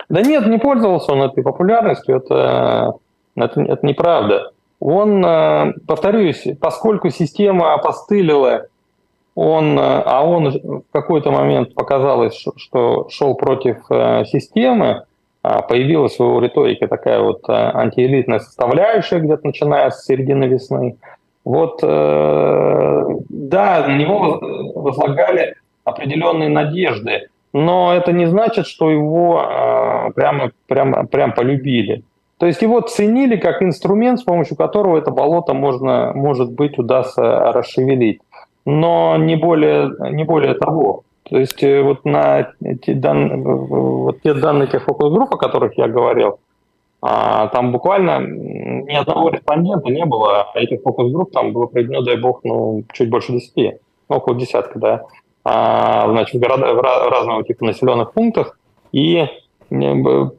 Да 0.08 0.22
нет, 0.22 0.48
не 0.48 0.58
пользовался 0.58 1.12
он 1.12 1.24
этой 1.24 1.44
популярностью, 1.44 2.18
это, 2.18 2.94
это, 3.36 3.62
это 3.62 3.86
неправда. 3.86 4.52
Он, 4.80 5.26
э, 5.26 5.74
повторюсь, 5.88 6.48
поскольку 6.62 7.10
система 7.10 7.74
опостылила 7.74 8.68
он, 9.36 9.78
э, 9.78 9.82
а 9.82 10.26
он 10.26 10.50
в 10.50 10.84
какой-то 10.92 11.30
момент 11.30 11.76
показалось, 11.76 12.42
что 12.56 13.08
шел 13.10 13.36
против 13.36 13.78
э, 13.90 14.24
системы, 14.26 15.04
а 15.44 15.62
появилась 15.62 16.16
в 16.16 16.22
его 16.22 16.40
риторике 16.40 16.88
такая 16.88 17.20
вот 17.20 17.42
э, 17.50 17.52
антиэлитная 17.52 18.40
составляющая 18.40 19.20
где-то 19.20 19.46
начиная 19.46 19.92
с 19.92 20.06
середины 20.06 20.46
весны. 20.46 20.98
Вот, 21.44 21.80
да, 21.80 21.88
на 23.88 23.96
него 23.96 24.40
возлагали 24.74 25.54
определенные 25.84 26.50
надежды, 26.50 27.28
но 27.54 27.94
это 27.94 28.12
не 28.12 28.26
значит, 28.26 28.66
что 28.66 28.90
его 28.90 30.12
прямо, 30.16 30.50
прямо, 30.66 31.06
прямо 31.06 31.34
полюбили. 31.34 32.04
То 32.40 32.48
есть 32.48 32.64
его 32.64 32.82
ценили 32.82 33.36
как 33.38 33.62
инструмент, 33.62 34.22
с 34.22 34.24
помощью 34.24 34.58
которого 34.58 34.98
это 34.98 35.12
болото 35.12 35.54
можно, 35.54 36.14
может 36.16 36.52
быть, 36.52 36.80
удастся 36.80 37.52
расшевелить 37.52 38.22
но 38.66 39.16
не 39.18 39.36
более, 39.36 39.92
не 40.12 40.24
более 40.24 40.56
того. 40.56 41.04
То 41.24 41.40
есть 41.40 41.64
э, 41.64 41.82
вот 41.82 42.06
на 42.06 42.52
те 42.84 42.94
данные, 42.94 43.38
вот 43.38 44.22
те 44.22 44.34
данные 44.34 44.68
тех 44.68 44.84
фокус-групп, 44.84 45.34
о 45.34 45.38
которых 45.38 45.78
я 45.78 45.88
говорил, 45.88 46.40
а, 47.02 47.48
там 47.48 47.72
буквально 47.72 48.20
ни 48.20 48.96
одного 48.96 49.30
респондента 49.30 49.90
не 49.90 50.06
было, 50.06 50.52
а 50.54 50.60
этих 50.60 50.82
фокус-групп 50.82 51.32
там 51.32 51.54
было 51.54 51.68
проведено, 51.68 52.02
дай 52.02 52.18
бог, 52.18 52.42
ну, 52.44 52.84
чуть 52.94 53.10
больше 53.10 53.34
десяти, 53.34 53.78
ну, 54.10 54.18
около 54.18 54.36
десятка, 54.36 54.80
да, 54.80 55.04
а, 55.44 56.10
значит, 56.10 56.36
в, 56.36 56.40
города, 56.40 56.74
в 56.74 56.80
разного 56.80 57.44
типа 57.44 57.66
населенных 57.66 58.14
пунктах, 58.14 58.58
и 58.92 59.28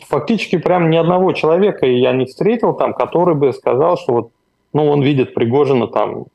фактически 0.09 0.57
прям 0.59 0.91
ни 0.91 0.97
одного 0.97 1.33
человека 1.33 1.87
я 1.87 2.13
не 2.13 2.27
встретил 2.27 2.75
там, 2.75 2.95
который 2.95 3.35
бы 3.35 3.53
сказал, 3.53 3.97
что 3.97 4.13
вот, 4.13 4.31
ну, 4.73 4.89
он 4.89 5.03
видит 5.03 5.35
Пригожина 5.35 5.89
там, 5.89 6.27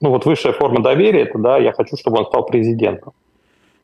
ну, 0.00 0.10
вот 0.10 0.26
высшая 0.26 0.52
форма 0.52 0.82
доверия, 0.82 1.22
это, 1.22 1.38
да, 1.38 1.58
я 1.58 1.72
хочу, 1.72 1.96
чтобы 1.96 2.18
он 2.18 2.26
стал 2.26 2.44
президентом. 2.44 3.12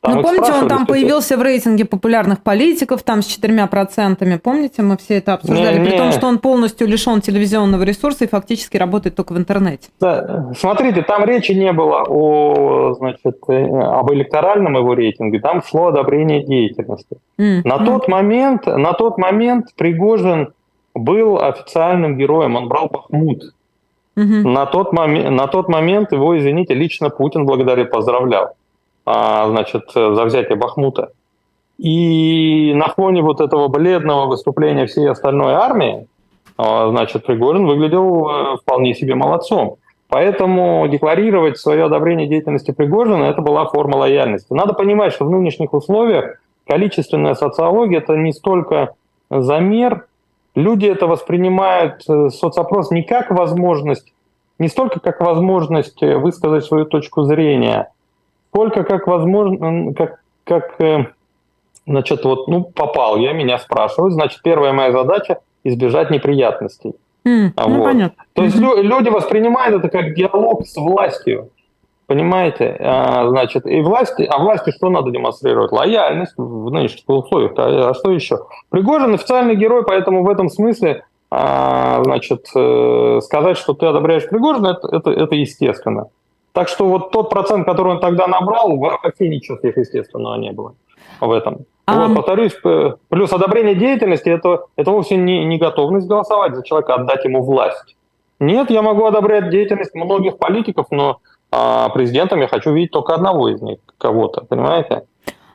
Там 0.03 0.15
ну, 0.15 0.21
помните, 0.21 0.51
он 0.51 0.67
там 0.67 0.85
появился 0.85 1.37
в 1.37 1.41
рейтинге 1.41 1.85
популярных 1.85 2.43
политиков, 2.43 3.03
там 3.03 3.21
с 3.21 3.25
четырьмя 3.25 3.67
процентами. 3.67 4.35
Помните, 4.35 4.81
мы 4.81 4.97
все 4.97 5.19
это 5.19 5.35
обсуждали, 5.35 5.79
не, 5.79 5.85
при 5.85 5.91
не. 5.93 5.97
том, 5.97 6.11
что 6.11 6.27
он 6.27 6.39
полностью 6.39 6.89
лишен 6.89 7.21
телевизионного 7.21 7.83
ресурса 7.83 8.25
и 8.25 8.27
фактически 8.27 8.75
работает 8.75 9.15
только 9.15 9.31
в 9.31 9.37
интернете. 9.37 9.87
Да. 10.01 10.51
Смотрите, 10.59 11.03
там 11.03 11.23
речи 11.23 11.53
не 11.53 11.71
было 11.71 12.03
о, 12.05 12.95
значит, 12.95 13.37
э, 13.47 13.65
об 13.65 14.11
электоральном 14.11 14.75
его 14.75 14.93
рейтинге, 14.93 15.39
там 15.39 15.63
шло 15.63 15.87
одобрение 15.87 16.43
деятельности. 16.43 17.15
Mm. 17.39 17.61
На, 17.63 17.75
mm. 17.75 17.85
Тот 17.85 18.09
момент, 18.09 18.65
на 18.65 18.91
тот 18.91 19.17
момент 19.17 19.67
Пригожин 19.77 20.51
был 20.93 21.41
официальным 21.41 22.17
героем, 22.17 22.57
он 22.57 22.67
брал 22.67 22.89
Бахмут. 22.89 23.53
На, 24.15 24.65
тот 24.65 24.93
момент, 24.93 25.29
на 25.31 25.47
тот 25.47 25.69
момент 25.69 26.11
его, 26.11 26.37
извините, 26.37 26.73
лично 26.73 27.09
Путин 27.09 27.45
благодарил, 27.45 27.85
поздравлял. 27.85 28.55
А, 29.05 29.49
значит, 29.49 29.91
за 29.93 30.23
взятие 30.23 30.55
Бахмута. 30.55 31.11
И 31.77 32.73
на 32.75 32.87
фоне 32.89 33.21
вот 33.21 33.41
этого 33.41 33.67
бледного 33.67 34.27
выступления 34.27 34.85
всей 34.85 35.09
остальной 35.09 35.53
армии, 35.53 36.07
а, 36.57 36.89
значит, 36.89 37.25
Пригожин 37.25 37.65
выглядел 37.65 38.29
э, 38.29 38.57
вполне 38.57 38.93
себе 38.93 39.15
молодцом. 39.15 39.77
Поэтому 40.07 40.87
декларировать 40.87 41.57
свое 41.57 41.85
одобрение 41.85 42.27
деятельности 42.27 42.71
Пригожина– 42.71 43.23
это 43.25 43.41
была 43.41 43.65
форма 43.65 43.97
лояльности. 43.97 44.53
Надо 44.53 44.73
понимать, 44.73 45.11
что 45.13 45.25
в 45.25 45.31
нынешних 45.31 45.73
условиях 45.73 46.39
количественная 46.67 47.33
социология– 47.33 47.97
это 47.99 48.15
не 48.15 48.31
столько 48.31 48.93
замер, 49.31 50.05
люди 50.55 50.85
это 50.85 51.07
воспринимают, 51.07 52.03
э, 52.07 52.29
соцопрос, 52.29 52.91
не 52.91 53.03
как 53.03 53.31
возможность, 53.31 54.13
не 54.59 54.67
столько 54.67 54.99
как 54.99 55.21
возможность 55.21 56.01
э, 56.03 56.17
высказать 56.17 56.65
свою 56.65 56.85
точку 56.85 57.23
зрения, 57.23 57.89
сколько 58.51 58.83
как 58.83 59.07
возможно, 59.07 59.93
как, 59.93 60.19
как 60.43 60.79
э, 60.81 61.07
значит, 61.85 62.23
вот, 62.23 62.47
ну, 62.47 62.63
попал 62.63 63.17
я, 63.17 63.33
меня 63.33 63.57
спрашивают, 63.57 64.13
значит, 64.13 64.41
первая 64.43 64.73
моя 64.73 64.91
задача– 64.91 65.39
избежать 65.63 66.11
неприятностей. 66.11 66.93
Mm, 67.25 67.53
вот. 67.55 67.67
Ну, 67.67 67.83
понятно. 67.83 68.23
То 68.33 68.43
есть 68.43 68.57
mm-hmm. 68.57 68.81
люди 68.81 69.09
воспринимают 69.09 69.77
это 69.77 69.89
как 69.89 70.13
диалог 70.13 70.67
с 70.67 70.75
властью. 70.75 71.49
Понимаете? 72.05 72.75
А, 72.79 73.27
значит, 73.29 73.65
и 73.65 73.81
власти, 73.81 74.23
а 74.23 74.37
власти 74.39 74.71
что 74.71 74.89
надо 74.89 75.11
демонстрировать? 75.11 75.71
Лояльность 75.71 76.33
в 76.37 76.69
нынешних 76.69 77.07
условиях. 77.07 77.53
А, 77.57 77.89
а 77.89 77.93
что 77.93 78.11
еще? 78.11 78.39
Пригожин 78.69 79.13
официальный 79.13 79.55
герой, 79.55 79.83
поэтому 79.83 80.23
в 80.23 80.29
этом 80.29 80.49
смысле 80.49 81.05
а, 81.31 82.03
значит, 82.03 82.45
э, 82.55 83.19
сказать, 83.23 83.57
что 83.57 83.73
ты 83.73 83.87
одобряешь 83.87 84.27
Пригожина, 84.29 84.77
это, 84.77 84.95
это, 84.95 85.11
это 85.11 85.35
естественно. 85.35 86.09
Так 86.51 86.67
что 86.67 86.85
вот 86.85 87.11
тот 87.11 87.31
процент, 87.31 87.65
который 87.65 87.93
он 87.93 87.99
тогда 87.99 88.27
набрал, 88.27 88.77
вообще 88.77 89.29
ничего 89.29 89.57
сверхъестественного 89.57 90.35
не 90.35 90.51
было 90.51 90.75
в 91.19 91.31
этом. 91.31 91.65
А... 91.85 92.05
Вот, 92.05 92.15
повторюсь, 92.17 92.55
плюс 93.09 93.33
одобрение 93.33 93.75
деятельности 93.75 94.29
это, 94.29 94.65
это 94.75 94.91
вовсе 94.91 95.17
не, 95.17 95.43
не 95.45 95.57
готовность 95.57 96.07
голосовать 96.07 96.55
за 96.55 96.63
человека, 96.63 96.95
отдать 96.95 97.25
ему 97.25 97.41
власть. 97.43 97.95
Нет, 98.39 98.69
я 98.69 98.81
могу 98.81 99.05
одобрять 99.05 99.49
деятельность 99.49 99.95
многих 99.95 100.37
политиков, 100.37 100.87
но 100.91 101.19
а, 101.55 101.89
президентом 101.89 102.41
я 102.41 102.47
хочу 102.47 102.73
видеть 102.73 102.91
только 102.91 103.13
одного 103.13 103.49
из 103.49 103.61
них, 103.61 103.77
кого-то, 103.97 104.41
понимаете? 104.41 105.03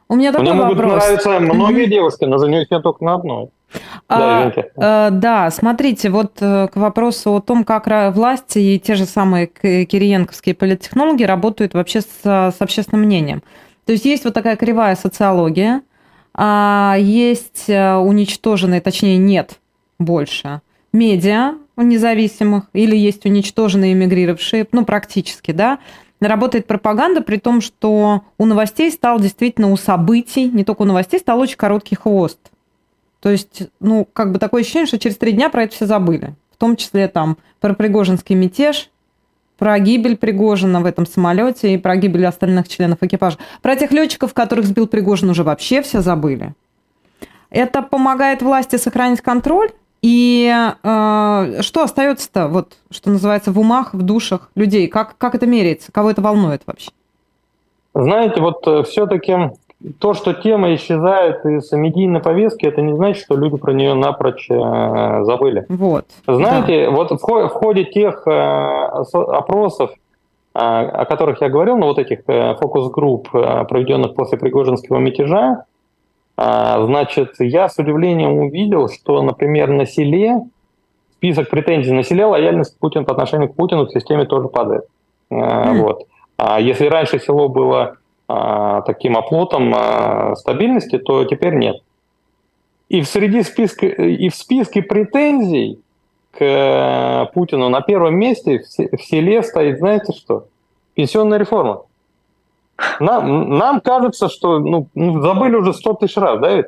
У 0.09 0.15
меня 0.15 0.33
такой 0.33 0.45
Мне 0.45 0.53
вопрос. 0.55 0.79
могут 0.79 0.95
нравиться 0.95 1.41
многие 1.41 1.87
mm-hmm. 1.87 1.91
девушки, 1.91 2.25
но 2.25 2.39
женюсь 2.39 2.67
я 2.71 2.81
только 2.81 3.05
на 3.05 3.15
одной. 3.15 3.51
Да, 4.09 4.53
а, 4.77 5.11
да, 5.11 5.51
смотрите, 5.51 6.09
вот 6.09 6.33
э, 6.41 6.69
к 6.69 6.77
вопросу 6.77 7.35
о 7.35 7.41
том, 7.41 7.65
как 7.65 8.15
власти 8.15 8.59
и 8.59 8.79
те 8.79 8.95
же 8.95 9.05
самые 9.05 9.47
кириенковские 9.49 10.55
политтехнологи 10.55 11.25
работают 11.25 11.75
вообще 11.75 12.01
с, 12.01 12.07
с 12.23 12.57
общественным 12.61 13.05
мнением. 13.05 13.43
То 13.85 13.93
есть 13.93 14.07
есть 14.07 14.25
вот 14.25 14.33
такая 14.33 14.57
кривая 14.57 14.97
социология, 14.97 15.83
а 16.33 16.97
есть 16.99 17.69
э, 17.69 17.97
уничтоженные, 17.97 18.81
точнее 18.81 19.19
нет 19.19 19.59
больше, 19.99 20.63
медиа 20.93 21.55
независимых, 21.77 22.65
или 22.73 22.97
есть 22.97 23.25
уничтоженные 23.25 23.93
эмигрировавшие, 23.93 24.67
ну, 24.73 24.85
практически, 24.85 25.53
да, 25.53 25.79
работает 26.21 26.67
пропаганда, 26.67 27.21
при 27.23 27.37
том, 27.37 27.61
что 27.61 28.23
у 28.37 28.45
новостей 28.45 28.91
стал 28.91 29.21
действительно 29.21 29.71
у 29.71 29.77
событий, 29.77 30.51
не 30.51 30.65
только 30.65 30.83
у 30.83 30.87
новостей, 30.87 31.21
стал 31.21 31.39
очень 31.39 31.57
короткий 31.57 31.95
хвост. 31.95 32.39
То 33.21 33.31
есть, 33.31 33.63
ну, 33.81 34.07
как 34.13 34.33
бы 34.33 34.39
такое 34.39 34.63
ощущение, 34.63 34.87
что 34.87 34.99
через 34.99 35.17
три 35.17 35.33
дня 35.33 35.51
про 35.51 35.65
это 35.65 35.75
все 35.75 35.87
забыли. 35.87 36.35
В 36.53 36.57
том 36.57 36.77
числе 36.77 37.09
там 37.09 37.39
про 37.61 37.75
Пригожинский 37.75 38.35
мятеж, 38.35 38.91
про 39.59 39.79
гибель 39.81 40.17
Пригожина 40.17 40.81
в 40.81 40.87
этом 40.87 41.05
самолете 41.07 41.75
и 41.75 41.79
про 41.79 41.97
гибель 41.97 42.27
остальных 42.27 42.69
членов 42.69 42.99
экипажа. 43.03 43.39
Про 43.61 43.77
тех 43.77 43.91
летчиков, 43.91 44.33
которых 44.35 44.67
сбил 44.67 44.87
Пригожин, 44.87 45.31
уже 45.31 45.43
вообще 45.43 45.83
все 45.83 46.01
забыли. 46.01 46.55
Это 47.51 47.83
помогает 47.83 48.43
власти 48.43 48.77
сохранить 48.77 49.21
контроль. 49.21 49.71
И 50.03 50.49
э, 50.49 51.63
что 51.63 51.83
остается-то, 51.83 52.49
вот, 52.49 52.77
что 52.91 53.11
называется, 53.11 53.51
в 53.51 53.59
умах, 53.59 53.95
в 53.95 54.03
душах 54.03 54.51
людей? 54.55 54.87
Как, 54.89 55.17
как 55.19 55.35
это 55.35 55.47
меряется? 55.47 55.91
Кого 55.91 56.11
это 56.11 56.23
волнует 56.23 56.63
вообще? 56.67 56.91
Знаете, 57.95 58.41
вот 58.41 58.67
э, 58.67 58.85
все-таки 58.85 59.51
то, 59.99 60.15
что 60.15 60.35
тема 60.35 60.75
исчезает 60.75 61.45
из 61.45 61.71
медийной 61.73 62.21
повестки, 62.21 62.67
это 62.67 62.81
не 62.81 62.95
значит, 62.95 63.23
что 63.25 63.37
люди 63.37 63.57
про 63.57 63.73
нее 63.73 63.95
напрочь 63.95 64.49
э, 64.51 65.25
забыли. 65.25 65.67
Вот. 65.69 66.07
Знаете, 66.27 66.87
да. 66.87 66.91
вот 66.91 67.11
в, 67.11 67.25
в 67.25 67.49
ходе 67.49 67.85
тех 67.85 68.23
э, 68.27 68.31
опросов, 68.31 69.91
э, 70.55 70.59
о 70.59 71.05
которых 71.07 71.41
я 71.41 71.49
говорил, 71.49 71.77
ну 71.77 71.87
вот 71.87 71.99
этих 71.99 72.21
э, 72.27 72.55
фокус-групп, 72.57 73.29
э, 73.35 73.65
проведенных 73.65 74.15
после 74.15 74.39
Пригожинского 74.39 74.99
мятежа, 74.99 75.65
значит, 76.41 77.35
я 77.41 77.69
с 77.69 77.79
удивлением 77.79 78.35
увидел, 78.39 78.89
что, 78.89 79.23
например, 79.23 79.71
на 79.71 79.87
селе 79.87 80.43
список 81.19 81.51
претензий 81.51 81.93
на 81.93 82.05
селе 82.05 82.25
лояльность 82.25 82.79
Путина 82.79 83.05
по 83.05 83.13
отношению 83.13 83.49
к 83.49 83.57
Путину 83.57 83.87
в 83.87 83.91
системе 83.91 84.25
тоже 84.25 84.49
падает. 84.49 84.85
Э, 85.31 85.35
mm. 85.35 85.83
Вот. 85.83 86.07
А 86.37 86.61
если 86.61 86.87
раньше 86.87 87.19
село 87.19 87.49
было 87.49 87.97
а, 88.29 88.83
таким 88.83 89.17
оплотом 89.17 89.75
а, 89.75 90.37
стабильности, 90.37 90.99
то 90.99 91.25
теперь 91.25 91.55
нет. 91.55 91.83
И 92.89 93.01
в 93.01 93.09
среди 93.09 93.43
списка, 93.43 93.87
и 93.87 94.29
в 94.29 94.35
списке 94.37 94.83
претензий 94.83 95.81
к 96.31 96.41
э, 96.41 97.27
Путину 97.35 97.69
на 97.69 97.81
первом 97.81 98.17
месте 98.17 98.61
в 98.61 99.03
селе 99.03 99.43
стоит, 99.43 99.79
знаете 99.79 100.13
что? 100.13 100.47
Пенсионная 100.95 101.39
реформа. 101.39 101.83
Нам, 103.01 103.59
нам 103.59 103.81
кажется, 103.81 104.29
что 104.29 104.59
ну, 104.59 104.87
ну 104.95 105.21
забыли 105.21 105.57
уже 105.57 105.73
100 105.73 105.95
тысяч 105.95 106.17
раз, 106.17 106.41
да? 106.41 106.55
Ведь? 106.55 106.67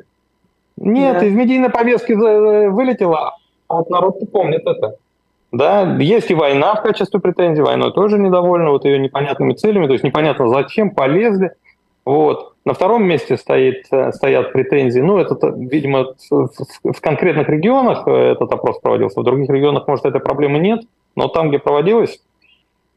Нет, 0.77 1.19
да. 1.19 1.25
из 1.25 1.33
медийной 1.33 1.69
повестки 1.69 2.13
э, 2.13 2.69
вылетело, 2.69 3.35
а 3.67 3.75
вот 3.75 3.89
народ 3.89 4.19
помнит 4.31 4.65
это. 4.65 4.95
Да, 5.51 5.97
есть 5.97 6.31
и 6.31 6.33
война 6.33 6.75
в 6.75 6.81
качестве 6.81 7.19
претензий, 7.19 7.61
войной 7.61 7.91
тоже 7.91 8.17
недовольны, 8.17 8.69
вот 8.69 8.85
ее 8.85 8.99
непонятными 8.99 9.53
целями, 9.53 9.87
то 9.87 9.93
есть 9.93 10.03
непонятно 10.03 10.47
зачем 10.47 10.91
полезли. 10.91 11.51
Вот. 12.05 12.53
На 12.63 12.73
втором 12.73 13.03
месте 13.03 13.37
стоит, 13.37 13.85
э, 13.91 14.11
стоят 14.11 14.53
претензии. 14.53 14.99
Ну, 14.99 15.17
это, 15.17 15.35
видимо, 15.55 16.13
в, 16.29 17.01
конкретных 17.01 17.49
регионах 17.49 18.07
э, 18.07 18.11
этот 18.11 18.51
опрос 18.51 18.79
проводился, 18.79 19.19
в 19.19 19.23
других 19.23 19.49
регионах, 19.49 19.87
может, 19.87 20.05
этой 20.05 20.21
проблемы 20.21 20.59
нет, 20.59 20.81
но 21.15 21.27
там, 21.27 21.49
где 21.49 21.59
проводилось, 21.59 22.21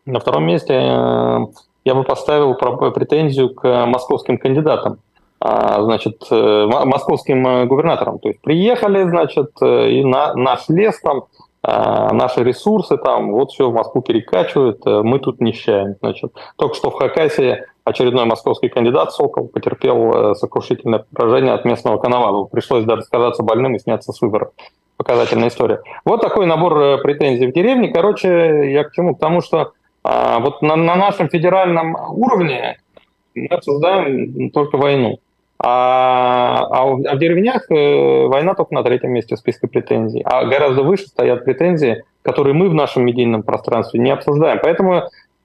на 0.07 0.21
втором 0.21 0.47
месте 0.47 1.49
я 1.85 1.95
бы 1.95 2.05
поставил 2.05 2.55
претензию 2.55 3.55
к 3.55 3.87
московским 3.87 4.39
кандидатам 4.39 4.99
а, 5.41 5.83
значит, 5.83 6.27
московским 6.31 7.69
губернаторам. 7.69 8.19
То 8.19 8.29
есть 8.29 8.41
приехали, 8.41 9.03
значит, 9.03 9.51
и 9.61 10.03
на, 10.05 10.35
наш 10.35 10.69
лес 10.69 10.99
там 11.01 11.25
а, 11.67 12.13
наши 12.13 12.45
ресурсы 12.45 12.99
там, 12.99 13.33
вот 13.33 13.53
все 13.53 13.71
в 13.71 13.73
Москву 13.73 14.03
перекачивают, 14.03 14.87
э, 14.87 15.01
мы 15.03 15.19
тут 15.19 15.41
нищаем. 15.41 15.95
Значит, 16.01 16.35
только 16.57 16.75
что 16.75 16.91
в 16.91 16.95
Хакасии 16.95 17.65
очередной 17.85 18.27
московский 18.27 18.69
кандидат 18.69 19.15
Сокол 19.15 19.49
потерпел 19.49 20.13
э, 20.13 20.35
сокрушительное 20.35 21.07
поражение 21.17 21.55
от 21.55 21.65
местного 21.65 21.97
Коновалова. 21.97 22.45
Пришлось 22.45 22.85
даже 22.85 23.01
сказаться 23.01 23.43
больным 23.43 23.77
и 23.77 23.79
сняться 23.79 24.13
с 24.13 24.21
выборов. 24.21 24.51
Показательная 24.99 25.49
история. 25.49 25.81
Вот 26.05 26.21
такой 26.21 26.45
набор 26.45 26.79
э, 26.79 26.99
претензий 26.99 27.47
в 27.47 27.55
деревне. 27.55 27.89
Короче, 27.89 28.71
я 28.71 28.85
к 28.85 28.93
чему? 28.93 29.15
К 29.15 29.21
тому, 29.21 29.41
что 29.41 29.73
а, 30.05 30.39
вот 30.39 30.63
на, 30.63 30.77
на 30.77 30.95
нашем 30.95 31.29
федеральном 31.29 31.97
уровне 32.11 32.79
мы 33.35 33.47
обсуждаем 33.47 34.51
только 34.51 34.77
войну. 34.77 35.19
А, 35.59 36.67
а, 36.71 36.83
а 36.83 37.15
в 37.15 37.19
деревнях 37.19 37.71
э, 37.71 38.27
война 38.27 38.55
только 38.55 38.75
на 38.75 38.83
третьем 38.83 39.13
месте 39.13 39.35
в 39.35 39.39
списке 39.39 39.67
претензий. 39.67 40.23
А 40.25 40.45
гораздо 40.45 40.83
выше 40.83 41.07
стоят 41.07 41.45
претензии 41.45 42.05
которые 42.25 42.55
мы 42.55 42.71
в 42.71 42.75
нашем 42.75 43.05
медийном 43.05 43.43
пространстве 43.43 44.01
не 44.01 44.11
обсуждаем. 44.11 44.59
Поэтому 44.63 45.05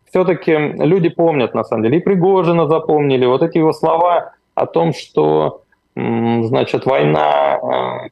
все-таки 0.10 0.54
люди 0.54 1.10
помнят, 1.10 1.54
на 1.54 1.63
самом 1.63 1.84
деле, 1.84 1.98
и 1.98 2.02
Пригожина 2.02 2.67
запомнили, 2.67 3.26
вот 3.26 3.43
эти 3.43 3.58
его 3.58 3.74
слова 3.74 4.32
о 4.56 4.65
том, 4.65 4.93
что 4.93 5.62
значит, 5.95 6.86
война, 6.86 7.60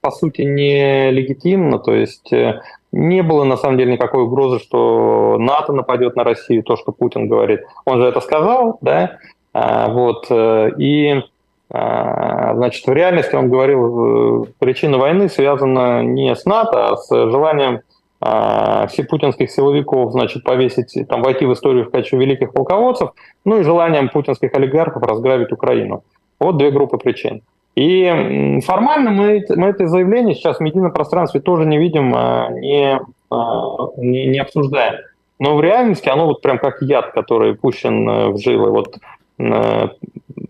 по 0.02 0.12
сути, 0.12 0.42
не 0.42 1.10
легитимна, 1.12 1.80
то 1.80 1.94
есть 1.94 2.34
э, 2.34 2.60
не 2.92 3.22
было, 3.22 3.44
на 3.44 3.58
самом 3.58 3.78
деле, 3.78 3.94
никакой 3.94 4.24
угрозы, 4.24 4.60
что 4.60 5.38
НАТО 5.40 5.74
нападет 5.74 6.16
на 6.16 6.24
Россию, 6.24 6.64
то, 6.64 6.78
что 6.78 6.92
Путин 6.92 7.28
говорит. 7.28 7.62
Он 7.86 8.02
же 8.02 8.08
это 8.08 8.22
сказал, 8.22 8.78
да, 8.82 9.18
а, 9.54 9.90
вот, 9.90 10.28
э, 10.30 10.72
и 10.78 11.22
а, 11.70 12.56
Значит, 12.56 12.88
в 12.88 12.94
реальности 12.94 13.36
он 13.36 13.50
говорил, 13.50 14.44
э, 14.44 14.46
причина 14.60 14.98
войны 14.98 15.28
связана 15.28 16.02
не 16.02 16.34
с 16.34 16.46
НАТО, 16.46 16.90
а 16.90 16.98
с 16.98 17.10
желанием 17.10 17.82
а, 18.20 18.88
путинских 19.10 19.52
силовиков, 19.52 20.12
значит, 20.12 20.44
повесить, 20.44 21.08
там, 21.08 21.22
войти 21.22 21.46
в 21.46 21.54
историю 21.54 21.86
в 21.86 21.92
качестве 21.92 22.20
великих 22.20 22.52
полководцев, 22.54 23.12
ну 23.46 23.60
и 23.60 23.64
желанием 23.64 24.10
путинских 24.10 24.54
олигархов 24.54 25.04
разграбить 25.04 25.52
Украину. 25.52 26.04
Вот 26.40 26.58
две 26.58 26.72
группы 26.72 26.98
причин. 26.98 27.42
И 27.78 28.60
формально 28.66 29.12
мы, 29.12 29.46
мы 29.50 29.68
это 29.68 29.88
заявление 29.88 30.34
сейчас 30.34 30.58
в 30.58 30.62
медийном 30.62 30.92
пространстве 30.92 31.42
тоже 31.42 31.64
не 31.68 31.78
видим, 31.78 32.12
а, 32.16 32.50
не, 32.50 33.00
а, 33.30 33.90
не, 33.98 34.26
не 34.26 34.40
обсуждаем. 34.40 34.96
Но 35.38 35.56
в 35.56 35.62
реальности 35.62 36.10
оно 36.10 36.26
вот 36.26 36.42
прям 36.42 36.58
как 36.58 36.82
яд, 36.82 37.12
который 37.12 37.54
пущен 37.54 38.10
э, 38.10 38.28
в 38.30 38.40
жилы. 38.40 38.72
Вот 38.72 38.98
э, 39.38 39.90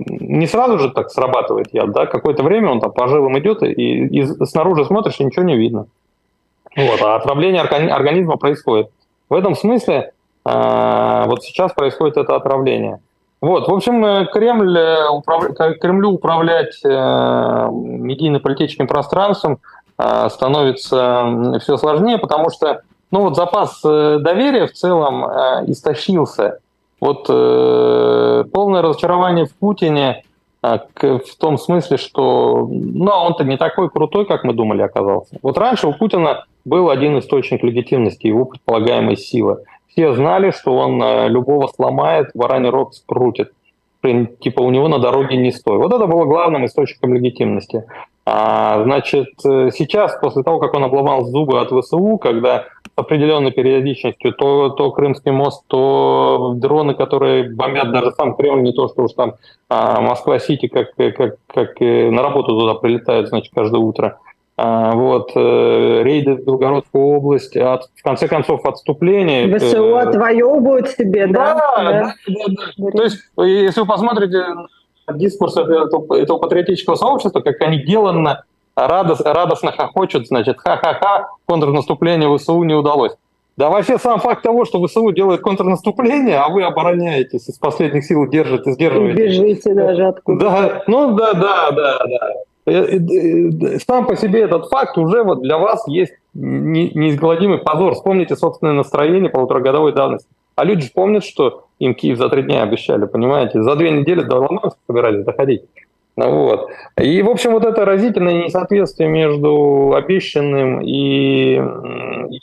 не 0.07 0.47
сразу 0.47 0.79
же 0.79 0.89
так 0.89 1.09
срабатывает 1.09 1.73
яд, 1.73 1.91
да, 1.91 2.05
какое-то 2.05 2.43
время 2.43 2.71
он 2.71 2.79
там 2.79 2.93
по 2.93 3.09
жилам 3.09 3.37
идет, 3.37 3.61
и, 3.61 3.73
и 3.73 4.45
снаружи 4.45 4.85
смотришь, 4.85 5.19
и 5.19 5.25
ничего 5.25 5.43
не 5.43 5.57
видно. 5.57 5.87
Вот, 6.77 7.01
а 7.01 7.17
отравление 7.17 7.61
организма 7.61 8.37
происходит. 8.37 8.89
В 9.27 9.33
этом 9.33 9.53
смысле 9.53 10.13
э, 10.45 11.23
вот 11.25 11.43
сейчас 11.43 11.73
происходит 11.73 12.15
это 12.15 12.37
отравление. 12.37 13.01
Вот, 13.39 13.67
в 13.67 13.73
общем, 13.73 14.03
э, 14.03 14.25
Кремль, 14.25 14.77
э, 14.77 15.09
управ... 15.09 15.45
Кремлю 15.79 16.11
управлять 16.11 16.79
э, 16.83 17.69
медийно-политическим 17.71 18.87
пространством 18.87 19.59
становится 20.29 21.57
все 21.59 21.75
сложнее, 21.75 22.19
потому 22.19 22.51
что 22.51 22.81
ну 23.09 23.21
вот 23.21 23.35
запас 23.35 23.81
доверия 23.81 24.67
в 24.67 24.73
целом 24.73 25.23
истощился. 25.71 26.59
Вот 26.99 27.25
полное 27.25 28.83
разочарование 28.83 29.45
в 29.47 29.55
Путине 29.55 30.23
в 30.61 31.35
том 31.39 31.57
смысле, 31.57 31.97
что 31.97 32.67
ну, 32.69 33.09
он-то 33.09 33.43
не 33.43 33.57
такой 33.57 33.89
крутой, 33.89 34.25
как 34.25 34.43
мы 34.43 34.53
думали, 34.53 34.83
оказался. 34.83 35.39
Вот 35.41 35.57
раньше 35.57 35.87
у 35.87 35.93
Путина 35.93 36.45
был 36.63 36.91
один 36.91 37.17
источник 37.17 37.63
легитимности, 37.63 38.27
его 38.27 38.45
предполагаемой 38.45 39.17
силы 39.17 39.63
все 39.97 40.13
знали, 40.13 40.51
что 40.51 40.77
он 40.77 41.01
э, 41.01 41.27
любого 41.27 41.65
сломает, 41.75 42.29
бараний 42.35 42.69
рог 42.69 42.93
скрутит. 42.93 43.51
Типа 44.39 44.61
у 44.61 44.69
него 44.69 44.87
на 44.87 44.99
дороге 44.99 45.37
не 45.37 45.51
стой. 45.51 45.79
Вот 45.79 45.91
это 45.91 46.05
было 46.05 46.25
главным 46.25 46.67
источником 46.67 47.15
легитимности. 47.15 47.83
А, 48.23 48.83
значит, 48.83 49.29
э, 49.43 49.71
сейчас, 49.73 50.15
после 50.21 50.43
того, 50.43 50.59
как 50.59 50.75
он 50.75 50.83
обломал 50.83 51.25
зубы 51.25 51.59
от 51.59 51.71
ВСУ, 51.71 52.19
когда 52.19 52.65
с 52.83 52.91
определенной 52.95 53.51
периодичностью 53.51 54.33
то, 54.33 54.69
то 54.69 54.91
Крымский 54.91 55.31
мост, 55.31 55.63
то 55.65 56.53
дроны, 56.55 56.93
которые 56.93 57.49
бомбят 57.49 57.91
даже 57.91 58.11
сам 58.11 58.35
Кремль, 58.35 58.61
не 58.61 58.73
то, 58.73 58.89
что 58.89 59.05
уж 59.05 59.13
там 59.13 59.33
а, 59.67 59.99
Москва-Сити, 59.99 60.67
как, 60.67 60.93
как, 60.95 61.37
как 61.47 61.79
на 61.79 62.21
работу 62.21 62.49
туда 62.49 62.75
прилетают, 62.75 63.29
значит, 63.29 63.51
каждое 63.51 63.81
утро. 63.81 64.19
А, 64.59 64.95
вот, 64.95 65.33
э, 65.35 66.01
рейды 66.03 66.33
в 66.33 66.43
Белгородскую 66.43 67.05
область, 67.05 67.55
от, 67.55 67.83
в 67.95 68.01
конце 68.01 68.27
концов 68.27 68.65
отступление. 68.65 69.55
ВСУ 69.55 69.95
э, 69.95 69.99
отвоевывают 69.99 70.89
себе, 70.89 71.27
да? 71.27 71.53
Да, 71.53 71.83
да, 71.83 72.15
да. 72.25 72.45
да. 72.77 72.91
То 72.91 73.03
есть, 73.03 73.19
если 73.37 73.81
вы 73.81 73.85
посмотрите 73.85 74.43
дискурс 75.13 75.57
этого, 75.57 76.17
этого 76.17 76.39
патриотического 76.39 76.95
сообщества, 76.95 77.41
как 77.41 77.61
они 77.61 77.83
деланно, 77.83 78.45
радос, 78.75 79.21
радостно 79.21 79.71
хохочут, 79.71 80.25
значит, 80.25 80.57
ха-ха-ха, 80.59 81.29
контрнаступление 81.45 82.35
ВСУ 82.35 82.63
не 82.63 82.73
удалось. 82.73 83.13
Да 83.57 83.69
вообще 83.69 83.99
сам 83.99 84.19
факт 84.19 84.41
того, 84.43 84.65
что 84.65 84.85
ВСУ 84.85 85.11
делает 85.11 85.41
контрнаступление, 85.41 86.37
а 86.37 86.49
вы 86.49 86.63
обороняетесь, 86.63 87.47
из 87.47 87.57
последних 87.57 88.05
сил 88.05 88.27
держите, 88.27 88.71
сдерживаете. 88.71 89.23
И 89.23 89.27
бежите 89.27 89.73
даже 89.75 90.07
откуда. 90.07 90.45
Да, 90.45 90.83
ну 90.87 91.15
да, 91.15 91.33
да, 91.33 91.71
да, 91.71 91.99
да. 91.99 92.33
Э, 92.67 92.71
э, 92.71 92.97
э, 92.97 93.79
сам 93.79 94.05
по 94.05 94.17
себе 94.17 94.41
этот 94.41 94.67
факт 94.67 94.97
уже 94.97 95.23
вот 95.23 95.41
для 95.41 95.57
вас 95.57 95.87
есть 95.87 96.13
неизгладимый 96.33 97.59
позор. 97.59 97.93
Вспомните 97.93 98.35
собственное 98.35 98.73
настроение 98.73 99.29
полуторагодовой 99.29 99.93
давности. 99.93 100.27
А 100.55 100.65
люди 100.65 100.81
же 100.81 100.91
помнят, 100.93 101.23
что 101.23 101.63
им 101.79 101.95
Киев 101.95 102.17
за 102.17 102.27
три 102.27 102.43
дня 102.43 102.63
обещали, 102.63 103.05
понимаете? 103.05 103.63
За 103.63 103.75
две 103.75 103.91
недели 103.91 104.21
до 104.21 104.39
Ломанска 104.39 104.77
собирались 104.85 105.23
доходить. 105.23 105.61
Ну 106.17 106.43
вот. 106.43 106.67
И, 106.99 107.21
в 107.21 107.29
общем, 107.29 107.51
вот 107.51 107.63
это 107.63 107.85
разительное 107.85 108.43
несоответствие 108.45 109.07
между 109.07 109.93
обещанным 109.95 110.81
и, 110.81 111.61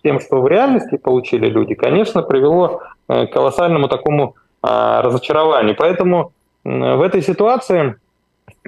тем, 0.03 0.21
что 0.21 0.41
в 0.41 0.49
реальности 0.49 0.97
получили 0.97 1.49
люди, 1.49 1.75
конечно, 1.75 2.23
привело 2.23 2.81
к 3.09 3.27
колоссальному 3.27 3.89
такому 3.89 4.37
а, 4.63 5.03
разочарованию. 5.03 5.75
Поэтому 5.77 6.33
в 6.63 7.03
этой 7.03 7.21
ситуации 7.21 7.97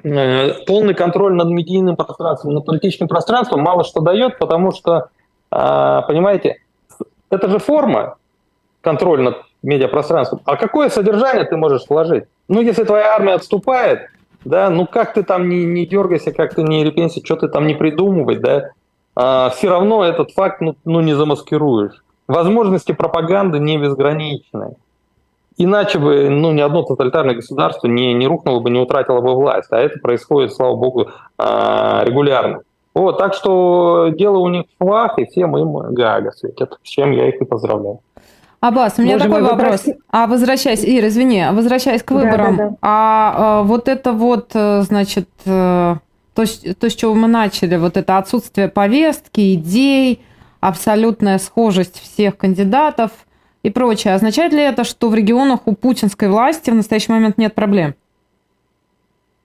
полный 0.02 0.94
контроль 0.94 1.34
над 1.34 1.48
медийным 1.48 1.96
пространством, 1.96 2.54
над 2.54 2.64
политическим 2.64 3.08
пространством 3.08 3.62
мало 3.62 3.84
что 3.84 4.00
дает, 4.00 4.38
потому 4.38 4.72
что, 4.72 5.08
а, 5.50 6.02
понимаете, 6.02 6.60
это 7.30 7.48
же 7.48 7.58
форма 7.58 8.16
контроля 8.80 9.22
над 9.22 9.36
медиапространством. 9.62 10.40
А 10.44 10.56
какое 10.56 10.88
содержание 10.90 11.44
ты 11.44 11.56
можешь 11.56 11.88
вложить? 11.88 12.24
Ну, 12.48 12.60
если 12.60 12.84
твоя 12.84 13.14
армия 13.14 13.34
отступает, 13.34 14.10
да, 14.44 14.70
ну 14.70 14.86
как 14.86 15.14
ты 15.14 15.24
там 15.24 15.48
не, 15.48 15.64
не 15.64 15.86
дергайся, 15.86 16.32
как 16.32 16.54
ты 16.54 16.62
не 16.62 16.84
репенси, 16.84 17.20
что 17.24 17.34
ты 17.34 17.48
там 17.48 17.66
не 17.66 17.74
придумывай, 17.74 18.36
да, 18.36 18.70
а, 19.16 19.50
все 19.50 19.70
равно 19.70 20.04
этот 20.04 20.30
факт 20.32 20.60
ну, 20.60 20.76
ну 20.84 21.00
не 21.00 21.14
замаскируешь. 21.14 22.04
Возможности 22.28 22.92
пропаганды 22.92 23.58
не 23.58 23.78
безграничны. 23.78 24.76
Иначе 25.58 25.98
бы 25.98 26.28
ну, 26.28 26.52
ни 26.52 26.60
одно 26.60 26.82
тоталитарное 26.82 27.34
государство 27.34 27.86
не, 27.86 28.12
не 28.12 28.26
рухнуло 28.26 28.60
бы, 28.60 28.68
не 28.68 28.78
утратило 28.78 29.20
бы 29.20 29.34
власть. 29.34 29.68
А 29.70 29.78
это 29.78 29.98
происходит, 29.98 30.52
слава 30.52 30.76
богу, 30.76 31.08
а, 31.38 32.04
регулярно. 32.04 32.60
Вот, 32.94 33.18
так 33.18 33.34
что 33.34 34.08
дело 34.08 34.38
у 34.38 34.48
них 34.48 34.64
в 34.64 34.84
флаг, 34.84 35.18
и 35.18 35.26
всем 35.26 35.56
им 35.56 35.94
галя 35.94 36.30
светит, 36.32 36.78
с 36.82 36.88
чем 36.88 37.10
я 37.12 37.28
их 37.28 37.40
и 37.40 37.44
поздравляю. 37.44 38.00
Аббас, 38.60 38.94
у 38.98 39.02
меня 39.02 39.14
Можем 39.14 39.32
такой 39.32 39.42
вопрос. 39.44 39.86
Вопрос... 39.86 40.02
А 40.10 40.26
возвращаясь, 40.26 40.82
Ир, 40.82 41.06
извини, 41.06 41.44
возвращаясь 41.52 42.02
к 42.02 42.10
выборам, 42.10 42.56
да, 42.56 42.64
да, 42.64 42.70
да. 42.70 42.76
А, 42.82 43.34
а 43.36 43.62
вот 43.62 43.88
это 43.88 44.12
вот, 44.12 44.50
э, 44.54 44.82
значит, 44.82 45.28
э, 45.44 45.94
то, 46.34 46.44
то, 46.80 46.90
с 46.90 46.94
чего 46.94 47.14
мы 47.14 47.28
начали, 47.28 47.76
вот 47.76 47.98
это 47.98 48.16
отсутствие 48.16 48.68
повестки, 48.68 49.54
идей, 49.54 50.22
абсолютная 50.60 51.38
схожесть 51.38 52.00
всех 52.02 52.36
кандидатов– 52.36 53.10
и 53.66 53.70
прочее. 53.70 54.14
Означает 54.14 54.52
ли 54.52 54.62
это, 54.62 54.84
что 54.84 55.08
в 55.08 55.14
регионах 55.14 55.60
у 55.66 55.74
путинской 55.74 56.28
власти 56.28 56.70
в 56.70 56.74
настоящий 56.74 57.10
момент 57.10 57.36
нет 57.36 57.54
проблем? 57.54 57.94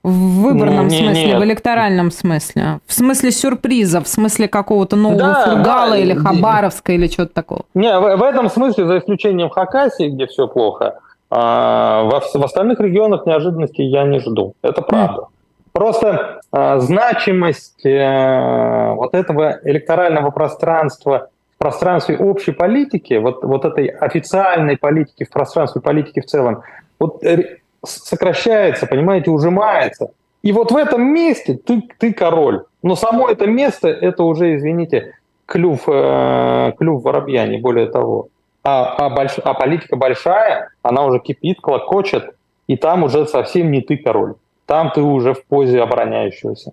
В 0.03 0.41
выборном 0.41 0.87
не, 0.87 0.97
смысле, 0.97 1.25
нет. 1.25 1.39
в 1.39 1.43
электоральном 1.43 2.11
смысле. 2.11 2.79
В 2.85 2.93
смысле 2.93 3.31
сюрприза, 3.31 4.01
в 4.01 4.07
смысле 4.07 4.47
какого-то 4.47 4.95
нового 4.95 5.19
да, 5.19 5.45
Фургала 5.45 5.91
да, 5.91 5.97
или 5.97 6.13
Хабаровска 6.13 6.91
или 6.93 7.07
чего-то 7.07 7.33
такого. 7.33 7.63
Не, 7.73 7.99
в, 7.99 8.17
в 8.17 8.23
этом 8.23 8.49
смысле, 8.49 8.85
за 8.85 8.99
исключением 8.99 9.49
Хакасии, 9.49 10.09
где 10.09 10.27
все 10.27 10.47
плохо, 10.47 10.99
а, 11.31 12.03
во, 12.03 12.19
в 12.19 12.43
остальных 12.43 12.79
регионах 12.79 13.25
неожиданностей 13.25 13.87
я 13.87 14.03
не 14.03 14.19
жду. 14.19 14.53
Это 14.61 14.83
правда. 14.83 15.21
Mm. 15.21 15.25
Просто 15.71 16.41
а, 16.51 16.79
значимость 16.79 17.85
а, 17.85 18.93
вот 18.93 19.15
этого 19.15 19.59
электорального 19.63 20.29
пространства 20.29 21.29
пространстве 21.61 22.17
общей 22.17 22.53
политики, 22.53 23.13
вот, 23.13 23.43
вот 23.43 23.65
этой 23.65 23.85
официальной 23.85 24.77
политики, 24.77 25.25
в 25.25 25.29
пространстве 25.29 25.79
политики 25.79 26.19
в 26.19 26.25
целом, 26.25 26.63
вот 26.99 27.23
сокращается, 27.83 28.87
понимаете, 28.87 29.29
ужимается. 29.29 30.11
И 30.41 30.51
вот 30.51 30.71
в 30.71 30.75
этом 30.75 31.03
месте 31.03 31.53
ты, 31.53 31.83
ты 31.99 32.13
король. 32.13 32.63
Но 32.81 32.95
само 32.95 33.29
это 33.29 33.45
место, 33.45 33.89
это 33.89 34.23
уже, 34.23 34.55
извините, 34.55 35.13
клюв, 35.45 35.83
э, 35.87 36.71
клюв 36.79 37.03
воробья, 37.03 37.45
не 37.45 37.57
более 37.57 37.85
того. 37.85 38.29
А, 38.63 38.95
а, 38.97 39.09
больш, 39.11 39.37
а 39.43 39.53
политика 39.53 39.95
большая, 39.95 40.69
она 40.81 41.05
уже 41.05 41.19
кипит, 41.19 41.61
клокочет, 41.61 42.35
и 42.65 42.75
там 42.75 43.03
уже 43.03 43.27
совсем 43.27 43.69
не 43.71 43.81
ты 43.81 43.97
король. 43.97 44.33
Там 44.65 44.91
ты 44.91 45.01
уже 45.01 45.35
в 45.35 45.45
позе 45.45 45.79
обороняющегося. 45.81 46.71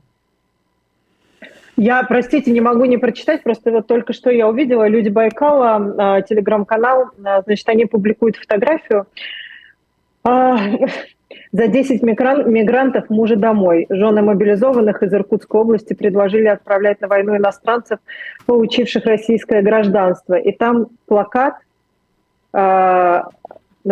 Я, 1.80 2.02
простите, 2.02 2.50
не 2.50 2.60
могу 2.60 2.86
не 2.86 2.98
прочитать, 2.98 3.44
просто 3.44 3.70
вот 3.70 3.86
только 3.86 4.12
что 4.12 4.30
я 4.30 4.48
увидела, 4.48 4.88
люди 4.88 5.10
Байкала, 5.10 5.94
а, 5.96 6.22
телеграм-канал, 6.22 7.10
а, 7.24 7.42
значит, 7.42 7.68
они 7.68 7.84
публикуют 7.84 8.34
фотографию. 8.36 9.06
А, 10.24 10.58
За 11.52 11.68
10 11.68 12.02
мигран- 12.02 12.50
мигрантов 12.50 13.08
мужа 13.10 13.36
домой. 13.36 13.86
Жены 13.90 14.22
мобилизованных 14.22 15.04
из 15.04 15.14
Иркутской 15.14 15.60
области 15.60 15.94
предложили 15.94 16.48
отправлять 16.48 17.00
на 17.00 17.06
войну 17.06 17.36
иностранцев, 17.36 18.00
получивших 18.44 19.04
российское 19.04 19.62
гражданство. 19.62 20.34
И 20.34 20.52
там 20.52 20.88
плакат, 21.06 21.54
на 22.52 23.24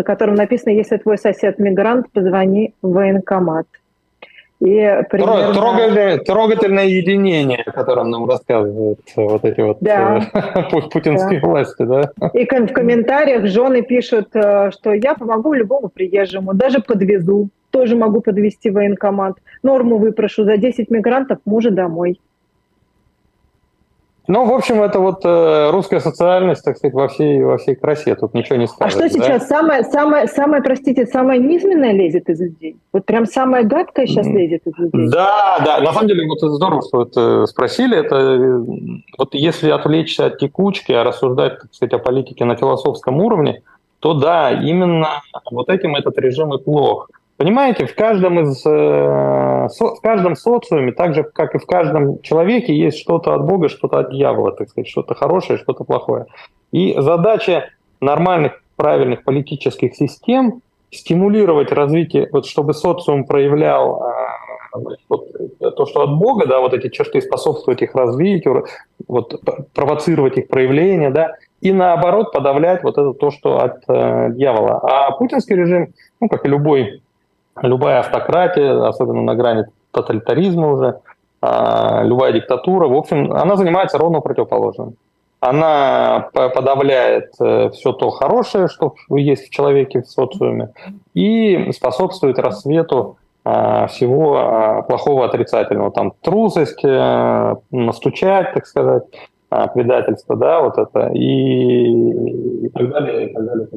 котором 0.05 0.35
написано 0.35 0.73
«Если 0.73 0.97
твой 0.97 1.19
сосед 1.19 1.59
мигрант, 1.59 2.11
позвони 2.11 2.75
в 2.83 2.93
военкомат». 2.93 3.67
И 4.61 5.03
примерно... 5.11 5.53
трогательное, 5.53 6.19
трогательное 6.19 6.87
единение, 6.87 7.63
о 7.67 7.73
котором 7.73 8.11
нам 8.11 8.29
рассказывают 8.29 9.01
вот 9.15 9.45
эти 9.45 9.61
вот 9.61 9.79
да. 9.81 10.31
Э, 10.33 10.81
путинские 10.91 11.41
да. 11.41 11.47
власти, 11.47 11.83
да? 11.83 12.11
И 12.33 12.45
в 12.45 12.73
комментариях 12.73 13.47
жены 13.47 13.83
пишут, 13.83 14.29
э, 14.35 14.71
что 14.71 14.95
я 14.95 15.15
помогу 15.15 15.53
любому 15.53 15.89
приезжему, 15.89 16.55
даже 16.55 16.81
подвезу, 16.81 17.51
тоже 17.71 17.97
могу 17.97 18.23
подвести 18.23 18.71
военкомат. 18.71 19.37
Норму 19.63 19.99
выпрошу 19.99 20.45
за 20.45 20.57
10 20.57 20.91
мигрантов 20.91 21.39
мужа 21.45 21.71
домой. 21.71 22.19
Ну, 24.29 24.45
в 24.45 24.53
общем, 24.53 24.83
это 24.83 24.99
вот 24.99 25.25
э, 25.25 25.71
русская 25.71 26.01
социальность, 26.01 26.65
так 26.65 26.77
сказать, 26.77 26.95
во 26.95 27.09
всей, 27.09 27.43
во 27.43 27.59
всей 27.59 27.77
красе. 27.77 28.15
Тут 28.17 28.35
ничего 28.35 28.57
не 28.57 28.67
скажешь. 28.67 28.97
А 28.97 28.99
что 28.99 29.09
сейчас? 29.09 29.43
Да? 29.43 29.47
Самое, 29.47 29.85
самое, 29.85 30.27
самое, 30.27 30.63
простите, 30.63 31.07
самое 31.07 31.41
низменное 31.41 31.93
лезет 31.93 32.29
из 32.29 32.41
людей? 32.41 32.77
Вот 32.93 33.07
прям 33.07 33.27
самое 33.27 33.65
гадкое 33.65 34.07
сейчас 34.07 34.27
лезет 34.27 34.67
из 34.67 34.77
людей? 34.77 35.11
Да, 35.11 35.59
да. 35.65 35.81
На 35.81 35.93
самом 35.93 36.09
деле, 36.09 36.27
вот 36.27 36.41
здорово, 36.41 36.83
что 36.83 37.03
это 37.03 37.47
спросили. 37.47 37.97
Это 37.97 38.17
э, 38.17 38.65
вот 39.17 39.35
если 39.35 39.71
отвлечься 39.71 40.27
от 40.27 40.39
текучки, 40.39 40.93
а 40.93 41.05
рассуждать, 41.05 41.61
так 41.61 41.73
сказать, 41.73 41.93
о 41.93 41.99
политике 41.99 42.45
на 42.45 42.57
философском 42.57 43.21
уровне, 43.21 43.63
то 44.01 44.15
да, 44.15 44.51
именно 44.51 45.23
вот 45.51 45.69
этим 45.69 45.95
этот 45.95 46.19
режим 46.19 46.53
и 46.55 46.63
плох. 46.63 47.09
Понимаете, 47.37 47.87
в 47.87 47.95
каждом 47.95 48.41
из 48.41 48.65
э, 48.65 48.71
в 48.71 50.01
каждом 50.03 50.37
социуме, 50.37 50.93
так 50.93 51.15
же 51.15 51.23
как 51.23 51.55
и 51.55 51.59
в 51.59 51.67
каждом 51.67 52.23
человеке, 52.23 52.75
есть 52.75 52.99
что-то 52.99 53.35
от 53.35 53.45
Бога, 53.45 53.69
что-то 53.69 53.99
от 53.99 54.11
дьявола, 54.11 54.53
так 54.53 54.71
сказать, 54.71 54.89
что-то 54.89 55.15
хорошее, 55.15 55.59
что-то 55.59 55.85
плохое. 55.85 56.27
И 56.73 56.95
задача 56.99 57.69
нормальных, 58.01 58.63
правильных 58.77 59.23
политических 59.25 59.95
систем 59.95 60.63
стимулировать 60.91 61.73
развитие, 61.73 62.29
вот 62.33 62.47
чтобы 62.47 62.73
социум 62.73 63.25
проявлял 63.25 64.03
э, 64.03 64.97
вот, 65.09 65.77
то, 65.77 65.87
что 65.87 66.03
от 66.03 66.19
Бога, 66.19 66.47
да, 66.47 66.61
вот 66.61 66.73
эти 66.73 66.89
черты 66.89 67.21
способствовать 67.21 67.83
их 67.83 67.95
развитию, 67.95 68.65
вот, 69.09 69.41
провоцировать 69.75 70.39
их 70.39 70.49
проявление, 70.49 71.11
да, 71.11 71.35
и 71.61 71.73
наоборот 71.73 72.33
подавлять 72.33 72.83
вот 72.83 72.97
это 72.97 73.13
то, 73.13 73.31
что 73.31 73.59
от 73.59 73.83
э, 73.89 74.31
дьявола. 74.33 74.81
А 74.83 75.11
путинский 75.13 75.57
режим, 75.57 75.93
ну, 76.21 76.29
как 76.29 76.47
и 76.47 76.49
любой 76.49 77.03
любая 77.63 78.01
автократия, 78.01 78.87
особенно 78.87 79.23
на 79.23 79.35
грани 79.35 79.67
тоталитаризма 79.91 80.71
уже, 80.73 81.01
а, 81.41 82.03
любая 82.05 82.33
диктатура, 82.33 82.89
в 82.89 82.95
общем, 82.95 83.33
она 83.33 83.57
занимается 83.57 83.99
ровно 83.99 84.21
противоположным. 84.21 84.97
Она 85.39 86.31
подавляет 86.33 87.33
э, 87.39 87.69
все 87.71 87.93
то 87.93 88.09
хорошее, 88.09 88.69
что 88.69 88.95
есть 89.11 89.47
в 89.47 89.51
человеке, 89.51 90.01
в 90.01 90.07
социуме, 90.07 90.71
и 91.13 91.71
способствует 91.73 92.39
рассвету 92.39 93.19
а, 93.45 93.87
всего 93.87 94.39
а, 94.39 94.83
плохого, 94.83 95.27
отрицательного. 95.27 95.93
Там 95.93 96.15
трусость, 96.23 96.83
э, 96.83 97.55
настучать, 97.71 98.55
так 98.55 98.67
сказать, 98.67 99.05
предательство, 99.75 100.37
да, 100.37 100.61
вот 100.63 100.79
это, 100.79 101.11
и, 101.13 102.67
и 102.67 102.69
так 102.71 102.89
далее, 102.91 103.31
и 103.31 103.35
так 103.35 103.45
далее. 103.45 103.69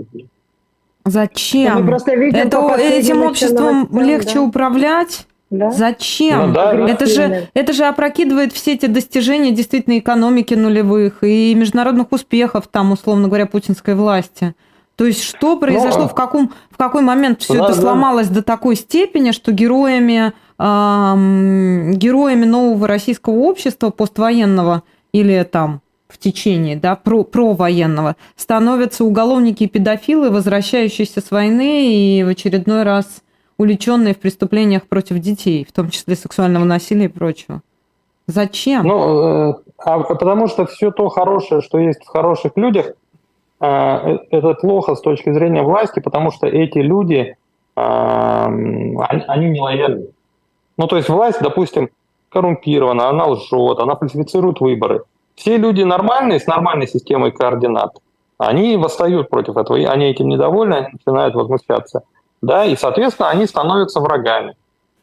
Зачем? 1.10 1.88
просто 1.88 2.16
видим 2.16 2.40
это 2.40 2.76
этим 2.78 3.24
обществом 3.24 3.88
новостям, 3.92 4.04
легче 4.04 4.34
да? 4.36 4.42
управлять? 4.42 5.26
Да? 5.50 5.72
Зачем? 5.72 6.50
Ну, 6.50 6.54
да, 6.54 6.74
это, 6.88 7.08
же, 7.08 7.48
это 7.56 7.74
же 7.74 7.86
опрокидывает 7.86 8.54
все 8.54 8.74
эти 8.74 8.86
достижения 8.86 9.52
действительно 9.52 9.98
экономики 9.98 10.54
нулевых 10.54 11.24
и 11.24 11.56
международных 11.56 12.12
успехов, 12.12 12.68
там, 12.68 12.92
условно 12.92 13.28
говоря, 13.28 13.48
путинской 13.48 13.96
власти. 13.96 14.54
То 14.96 15.06
есть 15.06 15.24
что 15.24 15.58
произошло, 15.58 16.04
Но... 16.04 16.08
в, 16.10 16.14
каком, 16.14 16.52
в 16.70 16.78
какой 16.78 17.02
момент 17.02 17.42
все 17.42 17.54
да, 17.54 17.66
это 17.66 17.76
да. 17.76 17.82
сломалось 17.82 18.28
до 18.28 18.44
такой 18.44 18.76
степени, 18.76 19.32
что 19.32 19.52
героями, 19.52 20.34
эм, 20.60 21.94
героями 21.94 22.46
нового 22.46 22.88
российского 22.88 23.34
общества 23.34 23.90
поствоенного 23.90 24.84
или 25.14 25.42
там 25.44 25.82
в 26.10 26.18
течение 26.18 26.76
да, 26.76 26.96
про, 26.96 27.24
провоенного, 27.24 28.16
становятся 28.36 29.06
уголовники 29.06 29.64
и 29.64 29.68
педофилы, 29.68 30.32
возвращающиеся 30.32 31.22
с 31.22 31.32
войны 31.32 31.94
и 31.94 32.24
в 32.24 32.28
очередной 32.28 32.84
раз 32.84 33.22
увлеченные 33.58 34.16
в 34.16 34.20
преступлениях 34.20 34.88
против 34.88 35.20
детей, 35.20 35.66
в 35.66 35.72
том 35.72 35.90
числе 35.90 36.16
сексуального 36.16 36.64
насилия 36.64 37.06
и 37.06 37.10
прочего. 37.10 37.62
Зачем? 38.26 38.86
Ну, 38.86 39.50
э, 39.50 39.54
а 39.78 40.00
потому 40.00 40.48
что 40.48 40.66
все 40.66 40.92
то 40.92 41.10
хорошее, 41.10 41.62
что 41.62 41.78
есть 41.78 42.04
в 42.04 42.08
хороших 42.08 42.54
людях, 42.56 42.94
э, 43.60 43.66
э, 43.66 44.18
это 44.32 44.54
плохо 44.56 44.96
с 44.96 45.02
точки 45.02 45.32
зрения 45.32 45.62
власти, 45.62 46.00
потому 46.00 46.32
что 46.32 46.48
эти 46.48 46.80
люди, 46.80 47.36
они 47.76 49.50
не 49.50 49.62
лояльны. 49.62 50.08
Ну, 50.78 50.88
то 50.88 50.98
есть 50.98 51.10
власть, 51.10 51.42
допустим, 51.42 51.90
коррумпирована, 52.30 53.10
она 53.10 53.26
лжет, 53.28 53.80
она 53.80 53.96
фальсифицирует 53.96 54.60
выборы. 54.60 55.04
Все 55.40 55.56
люди 55.56 55.84
нормальные, 55.84 56.42
с 56.42 56.48
нормальной 56.48 56.86
системой 56.86 57.32
координат, 57.32 57.98
они 58.38 58.76
восстают 58.76 59.30
против 59.30 59.56
этого, 59.56 59.78
они 59.78 60.08
этим 60.08 60.28
недовольны, 60.28 60.74
они 60.74 60.88
начинают 60.92 61.34
возмущаться. 61.34 62.04
Да, 62.42 62.66
и, 62.66 62.76
соответственно, 62.76 63.30
они 63.30 63.46
становятся 63.46 64.02
врагами. 64.02 64.56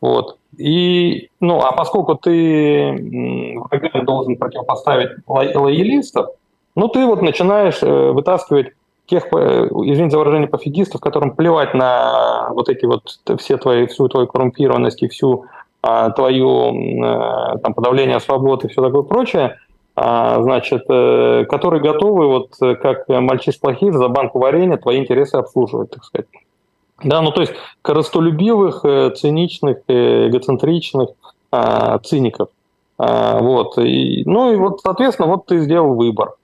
Вот. 0.02 0.36
И, 0.58 1.30
ну, 1.40 1.60
а 1.60 1.72
поскольку 1.72 2.16
ты 2.16 3.56
врагам 3.70 4.04
должен 4.04 4.36
противопоставить 4.36 5.08
лоялистов, 5.26 6.28
ну, 6.74 6.88
ты 6.88 7.06
вот 7.06 7.22
начинаешь 7.22 7.82
э, 7.82 8.10
вытаскивать 8.10 8.72
тех, 9.06 9.24
э, 9.32 9.68
извините 9.70 10.10
за 10.10 10.18
выражение, 10.18 10.48
пофигистов, 10.48 11.00
которым 11.00 11.34
плевать 11.34 11.72
на 11.72 12.50
вот 12.50 12.68
эти 12.68 12.84
вот 12.84 13.20
все 13.38 13.56
твои, 13.56 13.86
всю 13.86 14.06
твою 14.08 14.26
коррумпированность 14.26 15.02
и 15.02 15.08
всю 15.08 15.46
а, 15.82 16.10
твою 16.10 17.04
а, 17.04 17.58
там, 17.58 17.72
подавление 17.72 18.18
свободы 18.18 18.66
и 18.66 18.70
все 18.70 18.82
такое 18.82 19.02
прочее, 19.02 19.56
значит, 19.96 20.84
э, 20.88 21.46
которые 21.48 21.82
готовы, 21.82 22.26
вот 22.26 22.50
э, 22.60 22.74
как 22.74 23.08
мальчиш 23.08 23.58
плохих, 23.58 23.94
за 23.94 24.08
банку 24.08 24.38
варенья 24.38 24.76
твои 24.76 24.98
интересы 24.98 25.36
обслуживать, 25.36 25.90
так 25.90 26.04
сказать. 26.04 26.26
Да, 27.02 27.22
ну 27.22 27.30
то 27.30 27.40
есть 27.40 27.54
коростолюбивых, 27.82 28.84
э, 28.84 29.10
циничных, 29.16 29.78
эгоцентричных 29.88 31.10
а, 31.50 31.98
циников. 32.00 32.48
А, 32.98 33.38
вот. 33.40 33.78
И, 33.78 34.22
ну 34.26 34.52
и 34.52 34.56
вот, 34.56 34.80
соответственно, 34.82 35.28
вот 35.28 35.46
ты 35.46 35.60
сделал 35.60 35.94
выбор. 35.94 36.34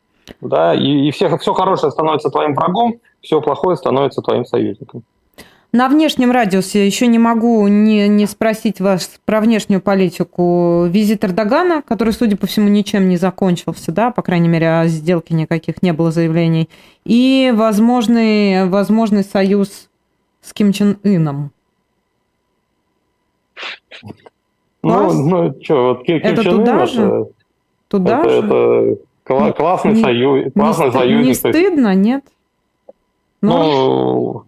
Да, 0.41 0.75
и, 0.75 1.09
и 1.09 1.11
все, 1.11 1.37
все 1.39 1.53
хорошее 1.53 1.91
становится 1.93 2.31
твоим 2.31 2.55
врагом, 2.55 3.01
все 3.21 3.41
плохое 3.41 3.77
становится 3.77 4.23
твоим 4.23 4.47
союзником. 4.47 5.03
На 5.75 5.89
внешнем 5.89 6.31
радиусе 6.33 6.85
еще 6.85 7.07
не 7.07 7.19
могу 7.19 7.67
не, 7.67 8.07
не 8.07 8.27
спросить 8.27 8.79
вас 8.79 9.19
про 9.25 9.41
внешнюю 9.41 9.81
политику. 9.81 10.85
Визит 10.85 11.25
Эрдогана, 11.25 11.81
который, 11.81 12.13
судя 12.13 12.37
по 12.37 12.47
всему, 12.47 12.69
ничем 12.69 13.09
не 13.09 13.17
закончился, 13.17 13.91
да, 13.91 14.11
по 14.11 14.21
крайней 14.21 14.49
мере, 14.49 14.81
о 14.81 14.87
сделке 14.87 15.35
никаких 15.35 15.81
не 15.81 15.95
было 15.95 16.11
заявлений, 16.11 16.69
и 17.07 17.55
возможный, 17.57 18.69
возможный 18.69 19.25
союз 19.25 19.89
с 20.43 20.53
Ким 20.53 20.73
Чен 20.73 20.99
Ыном. 21.05 21.53
Ну, 24.83 25.13
ну 25.13 25.57
что, 25.63 25.95
вот 25.95 26.05
Ким, 26.05 26.19
это 26.19 26.45
Чен 26.45 26.57
туда 26.59 26.81
Ын, 26.81 26.87
же? 26.87 27.03
Это, 27.03 27.27
туда 27.89 28.21
это, 28.21 28.43
же? 28.43 28.99
это 29.25 29.53
классный 29.53 29.95
не, 29.95 30.03
союз, 30.03 30.53
классный 30.53 30.87
не, 30.87 30.93
союзник. 30.93 31.27
Не 31.29 31.35
стыдно, 31.35 31.95
нет? 31.95 32.25
Ну, 33.41 34.43
ну 34.43 34.45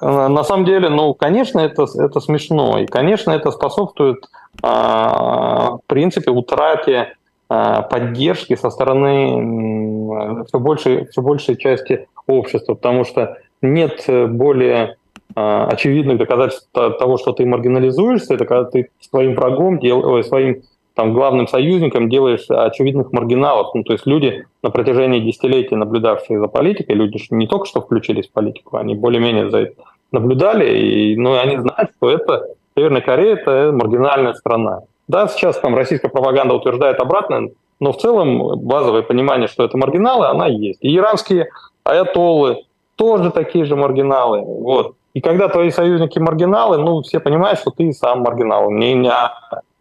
на 0.00 0.44
самом 0.44 0.64
деле, 0.64 0.88
ну, 0.88 1.14
конечно, 1.14 1.60
это, 1.60 1.86
это 1.94 2.20
смешно. 2.20 2.78
И, 2.78 2.86
конечно, 2.86 3.30
это 3.30 3.50
способствует, 3.50 4.28
а, 4.62 5.76
в 5.76 5.80
принципе, 5.86 6.30
утрате 6.30 7.14
а, 7.48 7.82
поддержки 7.82 8.56
со 8.56 8.70
стороны 8.70 10.44
все 10.46 10.58
большей, 10.58 11.06
все 11.06 11.22
большей 11.22 11.56
части 11.56 12.08
общества, 12.26 12.74
потому 12.74 13.04
что 13.04 13.38
нет 13.60 14.04
более 14.08 14.96
а, 15.34 15.68
очевидных 15.68 16.18
доказательств 16.18 16.68
того, 16.72 17.16
что 17.16 17.32
ты 17.32 17.46
маргинализуешься, 17.46 18.34
это 18.34 18.44
когда 18.44 18.64
ты 18.64 18.90
своим 19.00 19.34
врагом, 19.34 19.78
дел, 19.78 20.22
своим 20.24 20.62
там, 20.94 21.14
главным 21.14 21.48
союзником 21.48 22.08
делаешь 22.08 22.44
очевидных 22.48 23.12
маргиналов. 23.12 23.74
Ну, 23.74 23.82
то 23.82 23.92
есть 23.92 24.06
люди 24.06 24.46
на 24.62 24.70
протяжении 24.70 25.20
десятилетий, 25.20 25.74
наблюдавшие 25.74 26.38
за 26.38 26.48
политикой, 26.48 26.92
люди 26.92 27.18
не 27.30 27.46
только 27.46 27.66
что 27.66 27.80
включились 27.80 28.28
в 28.28 28.32
политику, 28.32 28.76
они 28.76 28.94
более-менее 28.94 29.50
за 29.50 29.58
это 29.58 29.82
наблюдали, 30.12 30.78
и 30.78 31.16
ну, 31.16 31.38
они 31.38 31.56
знают, 31.58 31.90
что 31.96 32.10
это 32.10 32.46
Северная 32.76 33.00
Корея– 33.02 33.36
это 33.36 33.72
маргинальная 33.72 34.34
страна. 34.34 34.80
Да, 35.08 35.28
сейчас 35.28 35.58
там 35.58 35.74
российская 35.74 36.08
пропаганда 36.08 36.54
утверждает 36.54 37.00
обратное, 37.00 37.50
но 37.80 37.92
в 37.92 37.98
целом 37.98 38.58
базовое 38.60 39.02
понимание, 39.02 39.48
что 39.48 39.64
это 39.64 39.76
маргиналы, 39.76 40.26
она 40.26 40.46
есть. 40.46 40.78
И 40.82 40.96
иранские 40.96 41.48
аятоллы 41.84 42.64
тоже 42.96 43.30
такие 43.30 43.64
же 43.64 43.76
маргиналы. 43.76 44.40
Вот. 44.40 44.94
И 45.12 45.20
когда 45.20 45.48
твои 45.48 45.70
союзники 45.70 46.18
маргиналы, 46.18 46.78
ну, 46.78 47.02
все 47.02 47.20
понимают, 47.20 47.58
что 47.58 47.70
ты 47.70 47.92
сам 47.92 48.20
маргинал. 48.20 48.70
Не, 48.70 48.94
не, 48.94 49.12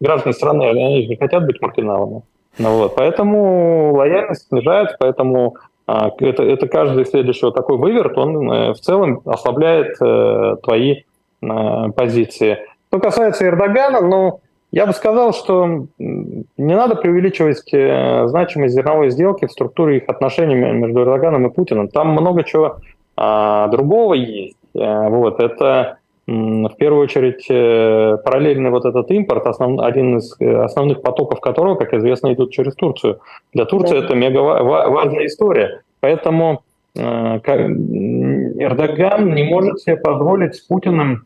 граждане 0.02 0.34
страны, 0.34 0.64
они 0.70 1.08
не 1.08 1.16
хотят 1.16 1.46
быть 1.46 1.62
маргиналами. 1.62 2.24
Ну, 2.58 2.78
вот, 2.78 2.96
поэтому 2.96 3.94
лояльность 3.94 4.48
снижается, 4.50 4.98
поэтому 5.00 5.56
а, 5.88 6.12
это, 6.20 6.44
это 6.44 6.68
каждый 6.68 7.06
следующий 7.06 7.46
вот 7.46 7.56
такой 7.56 7.78
выверт, 7.78 8.18
он 8.18 8.52
э, 8.52 8.74
в 8.74 8.80
целом 8.80 9.22
ослабляет 9.26 9.96
э, 10.02 10.56
твои 10.62 11.04
э, 11.42 11.92
позиции. 11.96 12.60
Что 12.90 13.00
касается 13.00 13.46
Эрдогана, 13.46 14.02
ну, 14.02 14.42
я 14.72 14.86
бы 14.86 14.94
сказал, 14.94 15.34
что 15.34 15.86
не 15.98 16.76
надо 16.76 16.96
преувеличивать 16.96 17.62
э, 17.74 18.28
значимость 18.28 18.74
зерновой 18.74 19.10
сделки 19.10 19.46
в 19.46 19.52
структуре 19.52 19.98
их 19.98 20.04
отношений 20.08 20.56
между 20.56 21.02
Эрдоганом 21.02 21.48
и 21.48 21.54
Путиным. 21.54 21.90
Там 21.90 22.10
много 22.10 22.44
чего 22.44 22.78
а, 23.18 23.68
другого 23.68 24.14
есть. 24.14 24.58
Э, 24.74 25.10
вот, 25.10 25.42
это 25.42 25.98
в 26.32 26.76
первую 26.78 27.04
очередь 27.04 27.46
э, 27.50 28.18
параллельный 28.24 28.70
вот 28.70 28.86
этот 28.86 29.12
импорт, 29.12 29.46
основ, 29.46 29.82
один 29.82 30.18
из 30.18 30.36
э, 30.40 30.64
основных 30.64 31.02
потоков 31.02 31.42
которого, 31.42 31.76
как 31.76 31.94
известно, 31.94 32.34
идут 32.34 32.52
через 32.52 32.76
Турцию. 32.76 33.20
Для 33.54 33.66
Турции 33.66 34.00
да. 34.00 34.06
это 34.06 34.16
мега 34.16 34.40
важная 34.40 35.26
история. 35.26 35.82
Поэтому 36.00 36.64
Эрдоган 36.96 37.74
не 39.34 39.44
может 39.44 39.80
себе 39.80 39.98
позволить 39.98 40.56
с 40.56 40.62
Путиным 40.62 41.26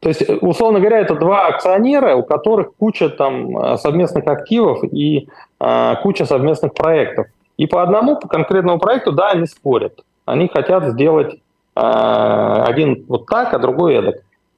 то 0.00 0.08
есть, 0.10 0.28
условно 0.42 0.80
говоря, 0.80 0.98
это 0.98 1.14
два 1.14 1.46
акционера, 1.46 2.14
у 2.14 2.22
которых 2.22 2.76
куча 2.76 3.08
там 3.08 3.78
совместных 3.78 4.26
активов 4.26 4.84
и 4.84 5.28
а, 5.58 5.94
куча 6.02 6.26
совместных 6.26 6.74
проектов. 6.74 7.28
И 7.56 7.66
по 7.66 7.82
одному 7.82 8.18
по 8.20 8.28
конкретному 8.28 8.78
проекту, 8.78 9.12
да, 9.12 9.30
они 9.30 9.46
спорят. 9.46 10.04
Они 10.26 10.48
хотят 10.48 10.88
сделать 10.88 11.40
один 11.74 13.04
вот 13.08 13.26
так, 13.26 13.52
а 13.52 13.58
другой 13.58 13.94
эдак. 13.94 14.16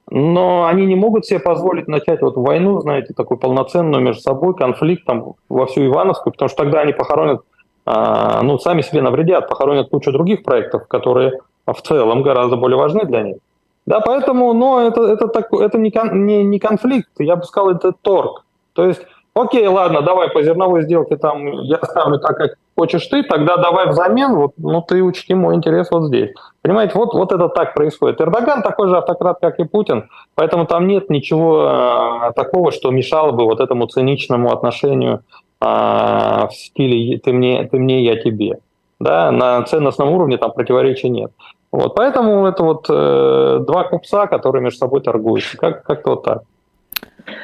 Но 0.09 0.65
они 0.65 0.85
не 0.85 0.95
могут 0.95 1.25
себе 1.25 1.39
позволить 1.39 1.87
начать 1.87 2.21
вот 2.21 2.37
войну, 2.37 2.79
знаете, 2.79 3.13
такую 3.13 3.37
полноценную 3.37 4.01
между 4.01 4.21
собой, 4.21 4.55
конфликт 4.55 5.05
там 5.05 5.33
во 5.49 5.65
всю 5.65 5.85
Ивановскую, 5.85 6.31
потому 6.31 6.47
что 6.47 6.63
тогда 6.63 6.81
они 6.81 6.93
похоронят, 6.93 7.41
а, 7.85 8.41
ну, 8.41 8.57
сами 8.57 8.81
себе 8.81 9.01
навредят, 9.01 9.49
похоронят 9.49 9.89
кучу 9.89 10.13
других 10.13 10.43
проектов, 10.43 10.87
которые 10.87 11.39
в 11.65 11.81
целом 11.81 12.23
гораздо 12.23 12.55
более 12.55 12.77
важны 12.77 13.05
для 13.05 13.21
них. 13.21 13.37
Да, 13.85 13.99
поэтому, 13.99 14.53
но 14.53 14.81
это, 14.81 15.01
это, 15.01 15.27
так, 15.27 15.51
это 15.53 15.77
не, 15.77 15.91
не, 16.13 16.43
не 16.43 16.59
конфликт, 16.59 17.09
я 17.19 17.35
бы 17.35 17.43
сказал, 17.43 17.71
это 17.71 17.91
торг. 17.91 18.43
То 18.73 18.85
есть, 18.85 19.01
окей, 19.33 19.67
ладно, 19.67 20.01
давай 20.01 20.29
по 20.29 20.41
зерновой 20.41 20.83
сделке 20.83 21.17
там 21.17 21.47
я 21.63 21.79
ставлю 21.83 22.19
так, 22.19 22.37
как 22.37 22.51
хочешь 22.77 23.07
ты, 23.07 23.23
тогда 23.23 23.57
давай 23.57 23.89
взамен, 23.89 24.35
вот, 24.35 24.51
ну 24.57 24.81
ты 24.81 25.01
учти 25.01 25.33
мой 25.33 25.55
интерес 25.55 25.89
вот 25.89 26.07
здесь. 26.07 26.29
Понимаете, 26.61 26.93
вот, 26.95 27.13
вот 27.13 27.31
это 27.31 27.49
так 27.49 27.73
происходит. 27.73 28.21
Эрдоган 28.21 28.61
такой 28.61 28.87
же 28.87 28.97
автократ, 28.97 29.39
как 29.41 29.59
и 29.59 29.63
Путин, 29.63 30.09
поэтому 30.35 30.65
там 30.65 30.87
нет 30.87 31.09
ничего 31.09 31.65
а, 31.67 32.31
такого, 32.33 32.71
что 32.71 32.91
мешало 32.91 33.31
бы 33.31 33.45
вот 33.45 33.59
этому 33.59 33.87
циничному 33.87 34.51
отношению 34.51 35.21
а, 35.59 36.47
в 36.47 36.53
стиле 36.53 37.17
«ты 37.17 37.33
мне, 37.33 37.67
ты 37.67 37.79
мне, 37.79 38.03
я 38.03 38.21
тебе». 38.21 38.59
Да, 38.99 39.31
на 39.31 39.61
ценностном 39.63 40.09
уровне 40.09 40.37
там 40.37 40.51
противоречия 40.51 41.09
нет. 41.09 41.31
Вот, 41.71 41.95
поэтому 41.95 42.47
это 42.47 42.63
вот 42.63 42.87
э, 42.89 43.59
два 43.59 43.83
купца, 43.83 44.25
которые 44.25 44.63
между 44.63 44.79
собой 44.79 45.01
торгуются. 45.01 45.55
Как, 45.57 45.83
как-то 45.83 46.11
вот 46.11 46.23
так. 46.23 46.43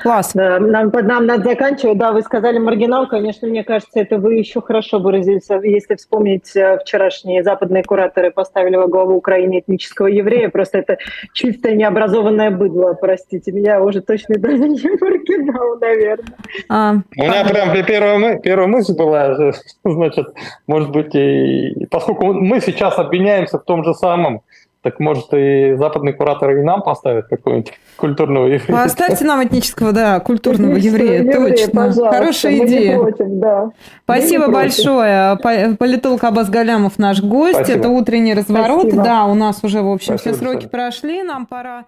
Класс. 0.01 0.34
Нам, 0.34 0.69
нам 0.69 1.25
надо 1.25 1.43
заканчивать. 1.43 1.97
Да, 1.97 2.11
вы 2.11 2.21
сказали 2.21 2.57
маргинал. 2.57 3.07
Конечно, 3.07 3.47
мне 3.47 3.63
кажется, 3.63 3.99
это 3.99 4.17
вы 4.17 4.36
еще 4.36 4.61
хорошо 4.61 4.99
выразились. 4.99 5.47
Если 5.49 5.95
вспомнить 5.95 6.55
э, 6.55 6.79
вчерашние 6.79 7.43
западные 7.43 7.84
кураторы 7.84 8.31
поставили 8.31 8.75
во 8.75 8.88
главу 8.88 9.15
Украины 9.15 9.59
этнического 9.59 10.07
еврея, 10.07 10.49
просто 10.49 10.79
это 10.79 10.97
чистое 11.34 11.75
необразованное 11.75 12.51
быдло, 12.51 12.93
простите 12.93 13.51
меня, 13.51 13.81
уже 13.81 14.01
точно 14.01 14.36
даже 14.38 14.69
не 14.69 14.89
маргинал, 15.01 15.77
наверное. 15.79 16.38
А, 16.69 16.95
У 17.17 17.23
меня 17.23 17.45
прям 17.45 17.86
первая, 17.86 18.39
первая 18.39 18.67
мысль 18.67 18.95
была, 18.95 19.53
значит, 19.84 20.27
может 20.67 20.91
быть, 20.91 21.13
и, 21.13 21.86
поскольку 21.91 22.34
мы 22.34 22.61
сейчас 22.61 22.97
обвиняемся 22.99 23.59
в 23.59 23.63
том 23.63 23.84
же 23.84 23.93
самом, 23.93 24.41
так 24.84 24.99
может 24.99 25.27
и 25.34 25.75
западные 25.77 26.13
кураторы 26.13 26.59
и 26.59 26.63
нам 26.63 26.81
поставят 26.81 27.27
какого-нибудь 27.27 27.71
культурного 27.95 28.47
еврея? 28.47 28.67
Поставьте 28.84 29.23
нам 29.23 29.41
этнического, 29.41 29.93
да, 29.93 30.19
культурного 30.19 30.75
еврея, 30.75 31.23
еврея 31.23 31.67
точно. 31.67 31.91
Хорошая 32.11 32.65
идея. 32.65 32.99
Против, 32.99 33.25
да. 33.29 33.71
Спасибо 34.03 34.49
большое. 34.49 35.38
Политолог 35.77 36.23
Абаз 36.25 36.49
Галямов 36.49 36.99
наш 36.99 37.21
гость. 37.21 37.55
Спасибо. 37.55 37.79
Это 37.79 37.89
утренний 37.89 38.34
разворот. 38.34 38.81
Спасибо. 38.81 39.03
Да, 39.03 39.25
у 39.25 39.36
нас 39.36 39.63
уже, 39.63 39.81
в 39.81 39.89
общем, 39.89 40.17
Спасибо, 40.17 40.36
все 40.36 40.45
сроки 40.45 40.67
прошли. 40.67 41.23
Нам 41.23 41.45
пора 41.45 41.86